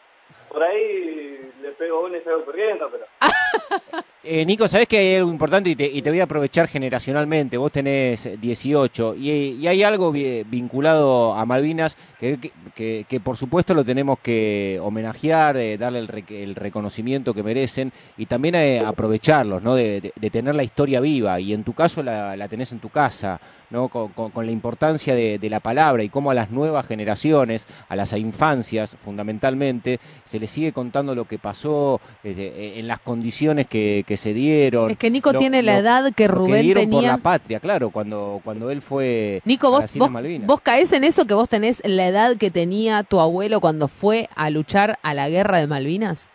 Por 0.49 0.63
ahí 0.63 1.50
le 1.61 1.71
pego 1.71 2.01
uno 2.01 2.17
y 2.17 2.21
salgo 2.21 2.45
corriendo, 2.45 2.89
pero... 2.89 3.05
Eh, 4.23 4.45
Nico, 4.45 4.67
sabes 4.67 4.87
que 4.87 4.99
hay 4.99 5.15
algo 5.15 5.31
importante 5.31 5.71
y 5.71 5.75
te, 5.75 5.87
y 5.87 6.03
te 6.03 6.11
voy 6.11 6.19
a 6.19 6.25
aprovechar 6.25 6.67
generacionalmente. 6.67 7.57
Vos 7.57 7.71
tenés 7.71 8.29
18 8.39 9.15
y, 9.15 9.65
hay 9.65 9.81
algo 9.81 10.11
vi- 10.11 10.43
vinculado 10.43 11.33
a 11.33 11.43
Malvinas 11.47 11.97
que, 12.19 13.19
por 13.23 13.35
supuesto 13.35 13.73
lo 13.73 13.83
tenemos 13.83 14.19
que 14.19 14.77
homenajear, 14.79 15.57
eh, 15.57 15.75
darle 15.79 15.97
el, 15.99 16.07
rec- 16.07 16.29
el 16.35 16.53
reconocimiento 16.53 17.33
que 17.33 17.41
merecen 17.41 17.91
y 18.15 18.27
también 18.27 18.53
eh, 18.53 18.79
aprovecharlos, 18.79 19.63
¿no? 19.63 19.73
De, 19.73 20.13
tener 20.31 20.53
la 20.53 20.63
historia 20.63 20.99
viva 21.01 21.39
y 21.39 21.51
en 21.53 21.63
tu 21.63 21.73
caso 21.73 22.03
la, 22.03 22.37
la 22.37 22.47
tenés 22.47 22.71
en 22.71 22.79
tu 22.79 22.89
casa, 22.89 23.41
¿no? 23.71 23.89
Con, 23.89 24.09
con- 24.09 24.45
la 24.45 24.51
importancia 24.51 25.15
de, 25.15 25.39
de 25.39 25.49
la 25.49 25.59
palabra 25.59 26.03
y 26.03 26.09
cómo 26.09 26.29
a 26.31 26.33
las 26.35 26.51
nuevas 26.51 26.85
generaciones, 26.85 27.65
a 27.89 27.95
las 27.95 28.13
infancias 28.13 28.95
fundamentalmente, 29.03 29.99
se 30.25 30.39
les 30.39 30.51
sigue 30.51 30.73
contando 30.73 31.15
lo 31.15 31.25
que 31.25 31.39
pasó 31.39 31.99
eh, 32.23 32.33
eh, 32.37 32.73
en 32.77 32.87
las 32.87 32.99
condiciones 32.99 33.67
que, 33.67 34.03
que 34.11 34.17
se 34.17 34.33
dieron. 34.33 34.91
Es 34.91 34.97
que 34.97 35.09
Nico 35.09 35.31
lo- 35.31 35.39
tiene 35.39 35.63
la 35.63 35.77
edad 35.77 36.11
que 36.13 36.27
Rubén 36.27 36.63
dieron 36.63 36.83
por 36.89 36.99
tenía. 36.99 37.11
la 37.11 37.17
patria, 37.19 37.61
claro, 37.61 37.91
cuando, 37.91 38.41
cuando 38.43 38.69
él 38.69 38.81
fue 38.81 39.41
Nico, 39.45 39.71
vos, 39.71 39.85
vos, 39.97 40.11
vos 40.45 40.59
caes 40.59 40.91
en 40.91 41.05
eso 41.05 41.25
que 41.25 41.33
vos 41.33 41.47
tenés 41.47 41.81
la 41.85 42.07
edad 42.07 42.35
que 42.37 42.51
tenía 42.51 43.03
tu 43.03 43.21
abuelo 43.21 43.61
cuando 43.61 43.87
fue 43.87 44.27
a 44.35 44.49
luchar 44.49 44.97
a 45.01 45.13
la 45.13 45.29
guerra 45.29 45.59
de 45.59 45.67
Malvinas. 45.67 46.29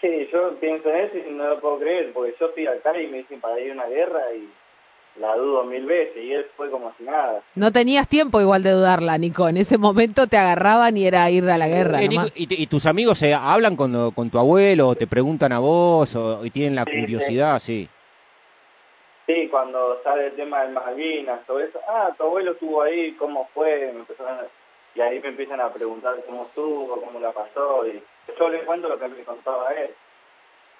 Sí, 0.00 0.08
yo 0.32 0.58
pienso 0.58 0.88
en 0.88 0.96
eso 1.04 1.16
y 1.28 1.32
no 1.34 1.48
lo 1.48 1.60
puedo 1.60 1.78
creer, 1.80 2.12
porque 2.14 2.34
yo 2.40 2.48
fui 2.54 2.66
acá 2.66 2.98
y 2.98 3.06
me 3.08 3.18
dicen 3.18 3.40
para 3.40 3.60
ir 3.60 3.72
a 3.72 3.74
una 3.74 3.86
guerra 3.88 4.20
y 4.34 4.48
la 5.20 5.34
dudo 5.36 5.64
mil 5.64 5.86
veces 5.86 6.16
y 6.22 6.32
él 6.32 6.46
fue 6.56 6.70
como 6.70 6.92
si 6.98 7.04
nada. 7.04 7.42
No 7.54 7.72
tenías 7.72 8.06
tiempo 8.08 8.40
igual 8.40 8.62
de 8.62 8.70
dudarla, 8.72 9.16
Nico. 9.18 9.48
En 9.48 9.56
ese 9.56 9.78
momento 9.78 10.26
te 10.26 10.36
agarraban 10.36 10.96
y 10.96 11.06
era 11.06 11.30
ir 11.30 11.48
a 11.48 11.56
la 11.58 11.68
guerra. 11.68 11.98
Nico, 11.98 12.14
nomás. 12.14 12.32
y, 12.34 12.66
tus 12.66 12.86
amigos 12.86 13.22
eh, 13.22 13.34
hablan 13.34 13.76
con, 13.76 14.10
con 14.12 14.30
tu 14.30 14.38
abuelo, 14.38 14.88
o 14.88 14.94
te 14.94 15.06
preguntan 15.06 15.52
a 15.52 15.58
vos, 15.58 16.14
o, 16.16 16.44
y 16.44 16.50
tienen 16.50 16.74
la 16.74 16.84
Sí, 16.84 16.90
curiosidad, 17.00 17.58
sí. 17.58 17.88
Sí, 19.26 19.48
cuando 19.50 20.00
sale 20.04 20.26
el 20.26 20.32
tema 20.36 20.62
de 20.62 20.72
Malvinas, 20.72 21.44
todo 21.46 21.58
eso, 21.60 21.80
ah, 21.88 22.10
tu 22.16 22.24
abuelo 22.24 22.52
estuvo 22.52 22.82
ahí, 22.82 23.12
¿cómo 23.12 23.48
fue? 23.54 23.90
Me 23.92 24.00
empezaron 24.00 24.38
a- 24.38 24.46
Y 24.94 25.00
ahí 25.00 25.18
me 25.20 25.28
empiezan 25.28 25.60
a 25.60 25.70
preguntar 25.72 26.14
cómo 26.26 26.44
estuvo, 26.44 27.00
cómo 27.00 27.18
la 27.20 27.32
pasó, 27.32 27.86
y 27.86 28.00
yo 28.38 28.48
les 28.48 28.64
cuento 28.64 28.88
lo 28.88 28.98
que 28.98 29.08
me 29.08 29.24
contaba 29.24 29.70
él. 29.74 29.90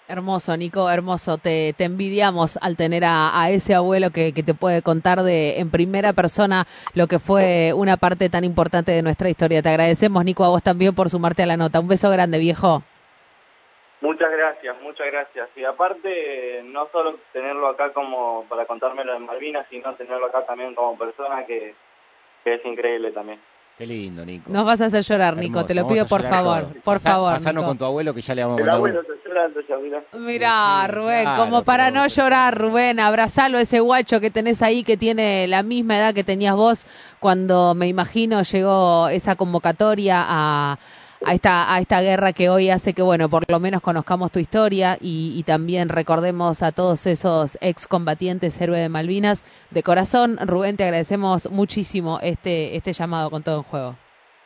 Hermoso, 0.08 0.56
Nico, 0.56 0.88
hermoso. 0.88 1.36
Te, 1.36 1.72
te 1.76 1.82
envidiamos 1.82 2.58
al 2.62 2.76
tener 2.76 3.04
a, 3.04 3.42
a 3.42 3.50
ese 3.50 3.74
abuelo 3.74 4.10
que, 4.10 4.32
que 4.32 4.44
te 4.44 4.54
puede 4.54 4.80
contar 4.80 5.22
de 5.22 5.58
en 5.58 5.72
primera 5.72 6.12
persona 6.12 6.64
lo 6.94 7.08
que 7.08 7.18
fue 7.18 7.72
una 7.74 7.96
parte 7.96 8.28
tan 8.30 8.44
importante 8.44 8.92
de 8.92 9.02
nuestra 9.02 9.28
historia. 9.28 9.62
Te 9.62 9.68
agradecemos, 9.68 10.24
Nico, 10.24 10.44
a 10.44 10.48
vos 10.48 10.62
también 10.62 10.94
por 10.94 11.10
sumarte 11.10 11.42
a 11.42 11.46
la 11.46 11.56
nota. 11.56 11.80
Un 11.80 11.88
beso 11.88 12.08
grande, 12.08 12.38
viejo. 12.38 12.84
Muchas 14.00 14.30
gracias, 14.30 14.80
muchas 14.80 15.06
gracias. 15.08 15.48
Y 15.56 15.64
aparte, 15.64 16.62
no 16.66 16.86
solo 16.92 17.18
tenerlo 17.32 17.66
acá 17.66 17.92
como 17.92 18.44
para 18.48 18.64
contarme 18.66 19.04
lo 19.04 19.14
de 19.14 19.18
Malvinas, 19.18 19.66
sino 19.70 19.92
tenerlo 19.96 20.26
acá 20.26 20.46
también 20.46 20.76
como 20.76 20.96
persona 20.96 21.44
que, 21.46 21.74
que 22.44 22.54
es 22.54 22.64
increíble 22.64 23.10
también. 23.10 23.40
Qué 23.78 23.86
lindo, 23.86 24.24
Nico. 24.24 24.50
Nos 24.50 24.64
vas 24.64 24.80
a 24.80 24.86
hacer 24.86 25.02
llorar, 25.02 25.36
Nico. 25.36 25.58
Hermoso, 25.58 25.66
te 25.66 25.74
lo 25.74 25.86
pido 25.86 26.06
por 26.06 26.22
favor. 26.22 26.64
Por 26.82 26.94
Pasá- 26.96 27.10
favor, 27.10 27.32
pasanos 27.34 27.60
Nico. 27.62 27.68
con 27.68 27.78
tu 27.78 27.84
abuelo 27.84 28.14
que 28.14 28.22
ya 28.22 28.34
le 28.34 28.42
vamos 28.42 28.58
a 28.58 28.62
El 28.62 28.70
abuelo 28.70 29.00
está 29.02 29.12
llorando 29.28 29.60
ya, 29.68 29.76
mirá. 29.76 30.02
Mirá, 30.14 30.82
Sí, 30.86 30.92
Rubén, 30.92 31.22
claro, 31.24 31.44
como 31.44 31.62
para 31.62 31.90
no 31.90 32.06
llorar, 32.06 32.56
Rubén, 32.58 33.00
abrazalo 33.00 33.58
a 33.58 33.60
ese 33.60 33.80
guacho 33.80 34.18
que 34.20 34.30
tenés 34.30 34.62
ahí 34.62 34.82
que 34.82 34.96
tiene 34.96 35.46
la 35.46 35.62
misma 35.62 35.98
edad 35.98 36.14
que 36.14 36.24
tenías 36.24 36.56
vos 36.56 36.86
cuando 37.20 37.74
me 37.74 37.86
imagino 37.86 38.40
llegó 38.42 39.08
esa 39.08 39.36
convocatoria 39.36 40.24
a, 40.26 40.78
a 41.24 41.34
esta 41.34 41.74
a 41.74 41.80
esta 41.80 42.00
guerra 42.00 42.32
que 42.32 42.48
hoy 42.48 42.70
hace 42.70 42.94
que 42.94 43.02
bueno, 43.02 43.28
por 43.28 43.50
lo 43.50 43.60
menos 43.60 43.80
conozcamos 43.80 44.32
tu 44.32 44.38
historia 44.38 44.96
y, 45.00 45.32
y 45.36 45.42
también 45.42 45.88
recordemos 45.88 46.62
a 46.62 46.72
todos 46.72 47.06
esos 47.06 47.58
excombatientes 47.60 48.60
héroes 48.60 48.80
de 48.80 48.88
Malvinas. 48.88 49.44
De 49.70 49.82
corazón, 49.82 50.38
Rubén, 50.46 50.76
te 50.76 50.84
agradecemos 50.84 51.50
muchísimo 51.50 52.18
este 52.22 52.76
este 52.76 52.92
llamado 52.92 53.30
con 53.30 53.42
todo 53.42 53.58
en 53.58 53.62
juego. 53.62 53.94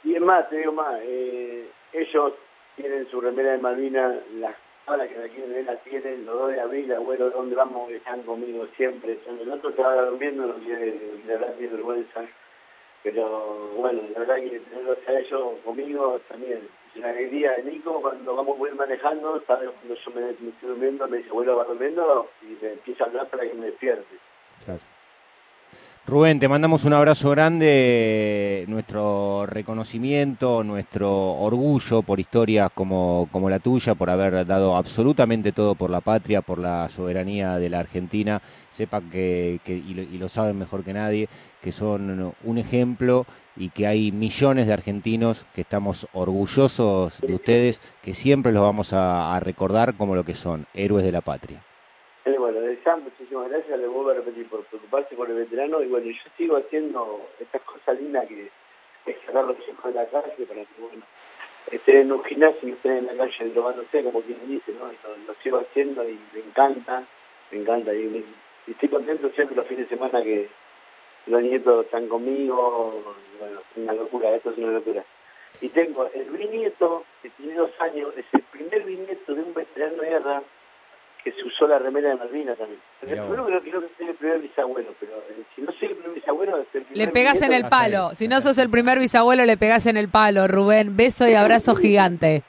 Y 0.04 0.14
es 0.14 0.22
más, 0.22 0.48
te 0.48 0.58
digo 0.58 0.72
más, 0.72 0.98
eh, 1.02 1.68
ellos 1.92 2.32
tienen 2.76 3.06
su 3.10 3.20
remera 3.20 3.52
de 3.52 3.58
Malvinas, 3.58 4.16
las 4.34 4.54
ahora 4.90 5.06
que 5.06 5.16
la 5.16 5.28
quieren 5.28 5.52
ver 5.52 5.64
la 5.64 5.76
tienen, 5.76 6.26
los 6.26 6.36
dos 6.36 6.50
de 6.50 6.60
abril, 6.60 6.92
abuelo, 6.92 7.30
¿dónde 7.30 7.54
vamos? 7.54 7.90
Están 7.90 8.22
conmigo 8.22 8.66
siempre, 8.76 9.18
son 9.24 9.38
el 9.38 9.50
otro 9.50 9.74
que 9.74 9.82
va 9.82 9.94
durmiendo, 9.94 10.46
no 10.46 10.54
quiere, 10.54 10.92
tiene 11.58 11.72
vergüenza, 11.72 12.22
pero 13.02 13.70
bueno, 13.76 14.02
la 14.12 14.20
verdad 14.20 14.36
que 14.36 14.60
tenerlos 14.60 14.98
a 15.06 15.12
ellos 15.18 15.58
conmigo 15.64 16.20
también, 16.28 16.68
es 16.90 16.96
una 16.96 17.10
alegría 17.10 17.56
Nico 17.64 18.00
cuando 18.00 18.36
vamos 18.36 18.58
muy 18.58 18.70
manejando, 18.72 19.42
sabe 19.46 19.68
cuando 19.68 19.94
yo 19.94 20.10
me, 20.12 20.20
me 20.20 20.50
estoy 20.50 20.68
durmiendo, 20.68 21.08
me 21.08 21.18
dice, 21.18 21.30
abuelo, 21.30 21.56
va 21.56 21.64
durmiendo, 21.64 22.28
y 22.42 22.56
me 22.62 22.72
empieza 22.72 23.04
a 23.04 23.06
hablar 23.06 23.28
para 23.28 23.44
que 23.44 23.54
me 23.54 23.66
despierte. 23.66 24.16
Claro. 24.64 24.80
Rubén, 26.06 26.40
te 26.40 26.48
mandamos 26.48 26.84
un 26.84 26.92
abrazo 26.92 27.30
grande, 27.30 28.64
nuestro 28.68 29.46
reconocimiento, 29.46 30.64
nuestro 30.64 31.10
orgullo 31.34 32.02
por 32.02 32.18
historias 32.18 32.70
como, 32.74 33.28
la 33.48 33.60
tuya, 33.60 33.94
por 33.94 34.10
haber 34.10 34.44
dado 34.44 34.76
absolutamente 34.76 35.52
todo 35.52 35.74
por 35.76 35.90
la 35.90 36.00
patria, 36.00 36.42
por 36.42 36.58
la 36.58 36.88
soberanía 36.88 37.58
de 37.58 37.70
la 37.70 37.78
Argentina. 37.80 38.42
Sepan 38.72 39.08
que, 39.10 39.60
y, 39.66 39.94
lo, 39.94 40.02
y 40.02 40.18
lo 40.18 40.28
saben 40.28 40.58
mejor 40.58 40.84
que 40.84 40.94
nadie, 40.94 41.28
que 41.62 41.70
son 41.70 42.34
un 42.44 42.58
ejemplo 42.58 43.26
y 43.56 43.68
que 43.70 43.86
hay 43.86 44.10
millones 44.10 44.66
de 44.66 44.72
argentinos 44.72 45.46
que 45.54 45.60
estamos 45.60 46.08
orgullosos 46.12 47.20
de 47.20 47.34
ustedes, 47.34 47.80
que 48.02 48.14
siempre 48.14 48.52
los 48.52 48.62
vamos 48.62 48.92
a 48.92 49.38
recordar 49.40 49.94
como 49.94 50.14
lo 50.16 50.24
que 50.24 50.34
son, 50.34 50.66
héroes 50.74 51.04
de 51.04 51.12
la 51.12 51.20
patria. 51.20 51.62
Eh, 52.26 52.36
bueno, 52.38 52.60
de 52.60 52.78
ya 52.84 52.96
muchísimas 52.96 53.48
gracias, 53.48 53.78
le 53.78 53.86
vuelvo 53.86 54.10
a 54.10 54.14
repetir 54.14 54.46
por 54.48 54.62
preocuparse 54.66 55.14
por 55.16 55.30
el 55.30 55.36
veterano 55.36 55.82
y 55.82 55.86
bueno, 55.86 56.06
yo 56.06 56.22
sigo 56.36 56.56
haciendo 56.58 57.26
estas 57.40 57.62
cosas 57.62 57.98
lindas 57.98 58.26
que 58.28 58.50
es 59.06 59.16
sacar 59.24 59.44
los 59.44 59.58
chicos 59.64 59.84
de 59.86 59.92
la 60.00 60.06
calle 60.06 60.44
para 60.46 60.60
que 60.60 60.80
bueno, 60.80 61.02
estén 61.72 61.96
en 61.96 62.12
un 62.12 62.22
gimnasio 62.24 62.68
y 62.68 62.72
estén 62.72 62.98
en 62.98 63.06
la 63.06 63.14
calle 63.16 63.50
drogándose, 63.50 64.04
como 64.04 64.20
quien 64.20 64.38
dice, 64.48 64.72
¿no? 64.72 64.86
Lo 65.26 65.34
sigo 65.42 65.58
haciendo 65.60 66.06
y 66.06 66.18
me 66.34 66.40
encanta, 66.40 67.04
me 67.50 67.58
encanta 67.60 67.94
y, 67.94 68.04
me- 68.04 68.24
y 68.66 68.70
estoy 68.72 68.90
contento 68.90 69.30
siempre 69.30 69.56
los 69.56 69.66
fines 69.66 69.88
de 69.88 69.96
semana 69.96 70.22
que 70.22 70.48
los 71.26 71.42
nietos 71.42 71.86
están 71.86 72.06
conmigo, 72.08 73.02
bueno, 73.38 73.60
es 73.60 73.76
una 73.78 73.94
locura, 73.94 74.34
esto 74.34 74.50
es 74.50 74.58
una 74.58 74.72
locura. 74.72 75.02
Y 75.62 75.68
tengo 75.70 76.08
el 76.12 76.24
bisnieto, 76.30 77.04
que 77.22 77.30
tiene 77.30 77.54
dos 77.54 77.70
años, 77.80 78.12
es 78.16 78.26
el 78.32 78.42
primer 78.42 78.82
bisnieto 78.84 79.34
de 79.34 79.42
un 79.42 79.54
veterano 79.54 80.02
de 80.02 80.08
guerra 80.10 80.42
que 81.22 81.32
se 81.32 81.44
usó 81.44 81.66
la 81.66 81.78
remera 81.78 82.10
de 82.10 82.16
Malvinas 82.16 82.56
también. 82.56 82.80
Yo 83.02 83.08
creo, 83.08 83.60
creo 83.60 83.80
que 83.80 83.88
soy 83.98 84.08
el 84.08 84.14
primer 84.14 84.40
bisabuelo, 84.40 84.94
pero 84.98 85.12
eh, 85.28 85.42
si 85.54 85.62
no 85.62 85.72
soy 85.72 85.88
el 85.88 85.96
primer 85.96 86.14
bisabuelo, 86.14 86.58
es 86.58 86.66
el 86.74 86.82
primer 86.84 87.06
Le 87.06 87.12
pegás 87.12 87.42
en 87.42 87.52
el 87.52 87.64
palo. 87.68 88.10
Si 88.14 88.28
no 88.28 88.40
sos 88.40 88.58
el 88.58 88.70
primer 88.70 88.98
bisabuelo, 88.98 89.44
le 89.44 89.56
pegás 89.56 89.86
en 89.86 89.96
el 89.96 90.08
palo, 90.08 90.48
Rubén. 90.48 90.96
Beso 90.96 91.28
y 91.28 91.34
abrazo 91.34 91.74
gigante. 91.76 92.42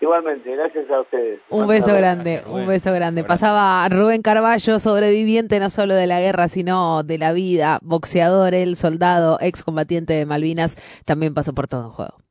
Igualmente, 0.00 0.54
gracias 0.54 0.88
a 0.90 1.00
ustedes. 1.00 1.40
Un 1.50 1.66
beso 1.66 1.92
grande, 1.92 2.34
Gracias, 2.34 2.54
un 2.54 2.66
beso 2.68 2.92
grande. 2.92 3.24
Pasaba 3.24 3.88
Rubén 3.88 4.22
Carballo, 4.22 4.78
sobreviviente 4.78 5.58
no 5.58 5.70
solo 5.70 5.94
de 5.94 6.06
la 6.06 6.20
guerra, 6.20 6.46
sino 6.46 7.02
de 7.02 7.18
la 7.18 7.32
vida, 7.32 7.80
boxeador, 7.82 8.54
el 8.54 8.76
soldado, 8.76 9.38
excombatiente 9.40 10.12
de 10.12 10.24
Malvinas, 10.24 10.76
también 11.04 11.34
pasó 11.34 11.52
por 11.52 11.66
todo 11.66 11.86
en 11.86 11.90
juego. 11.90 12.27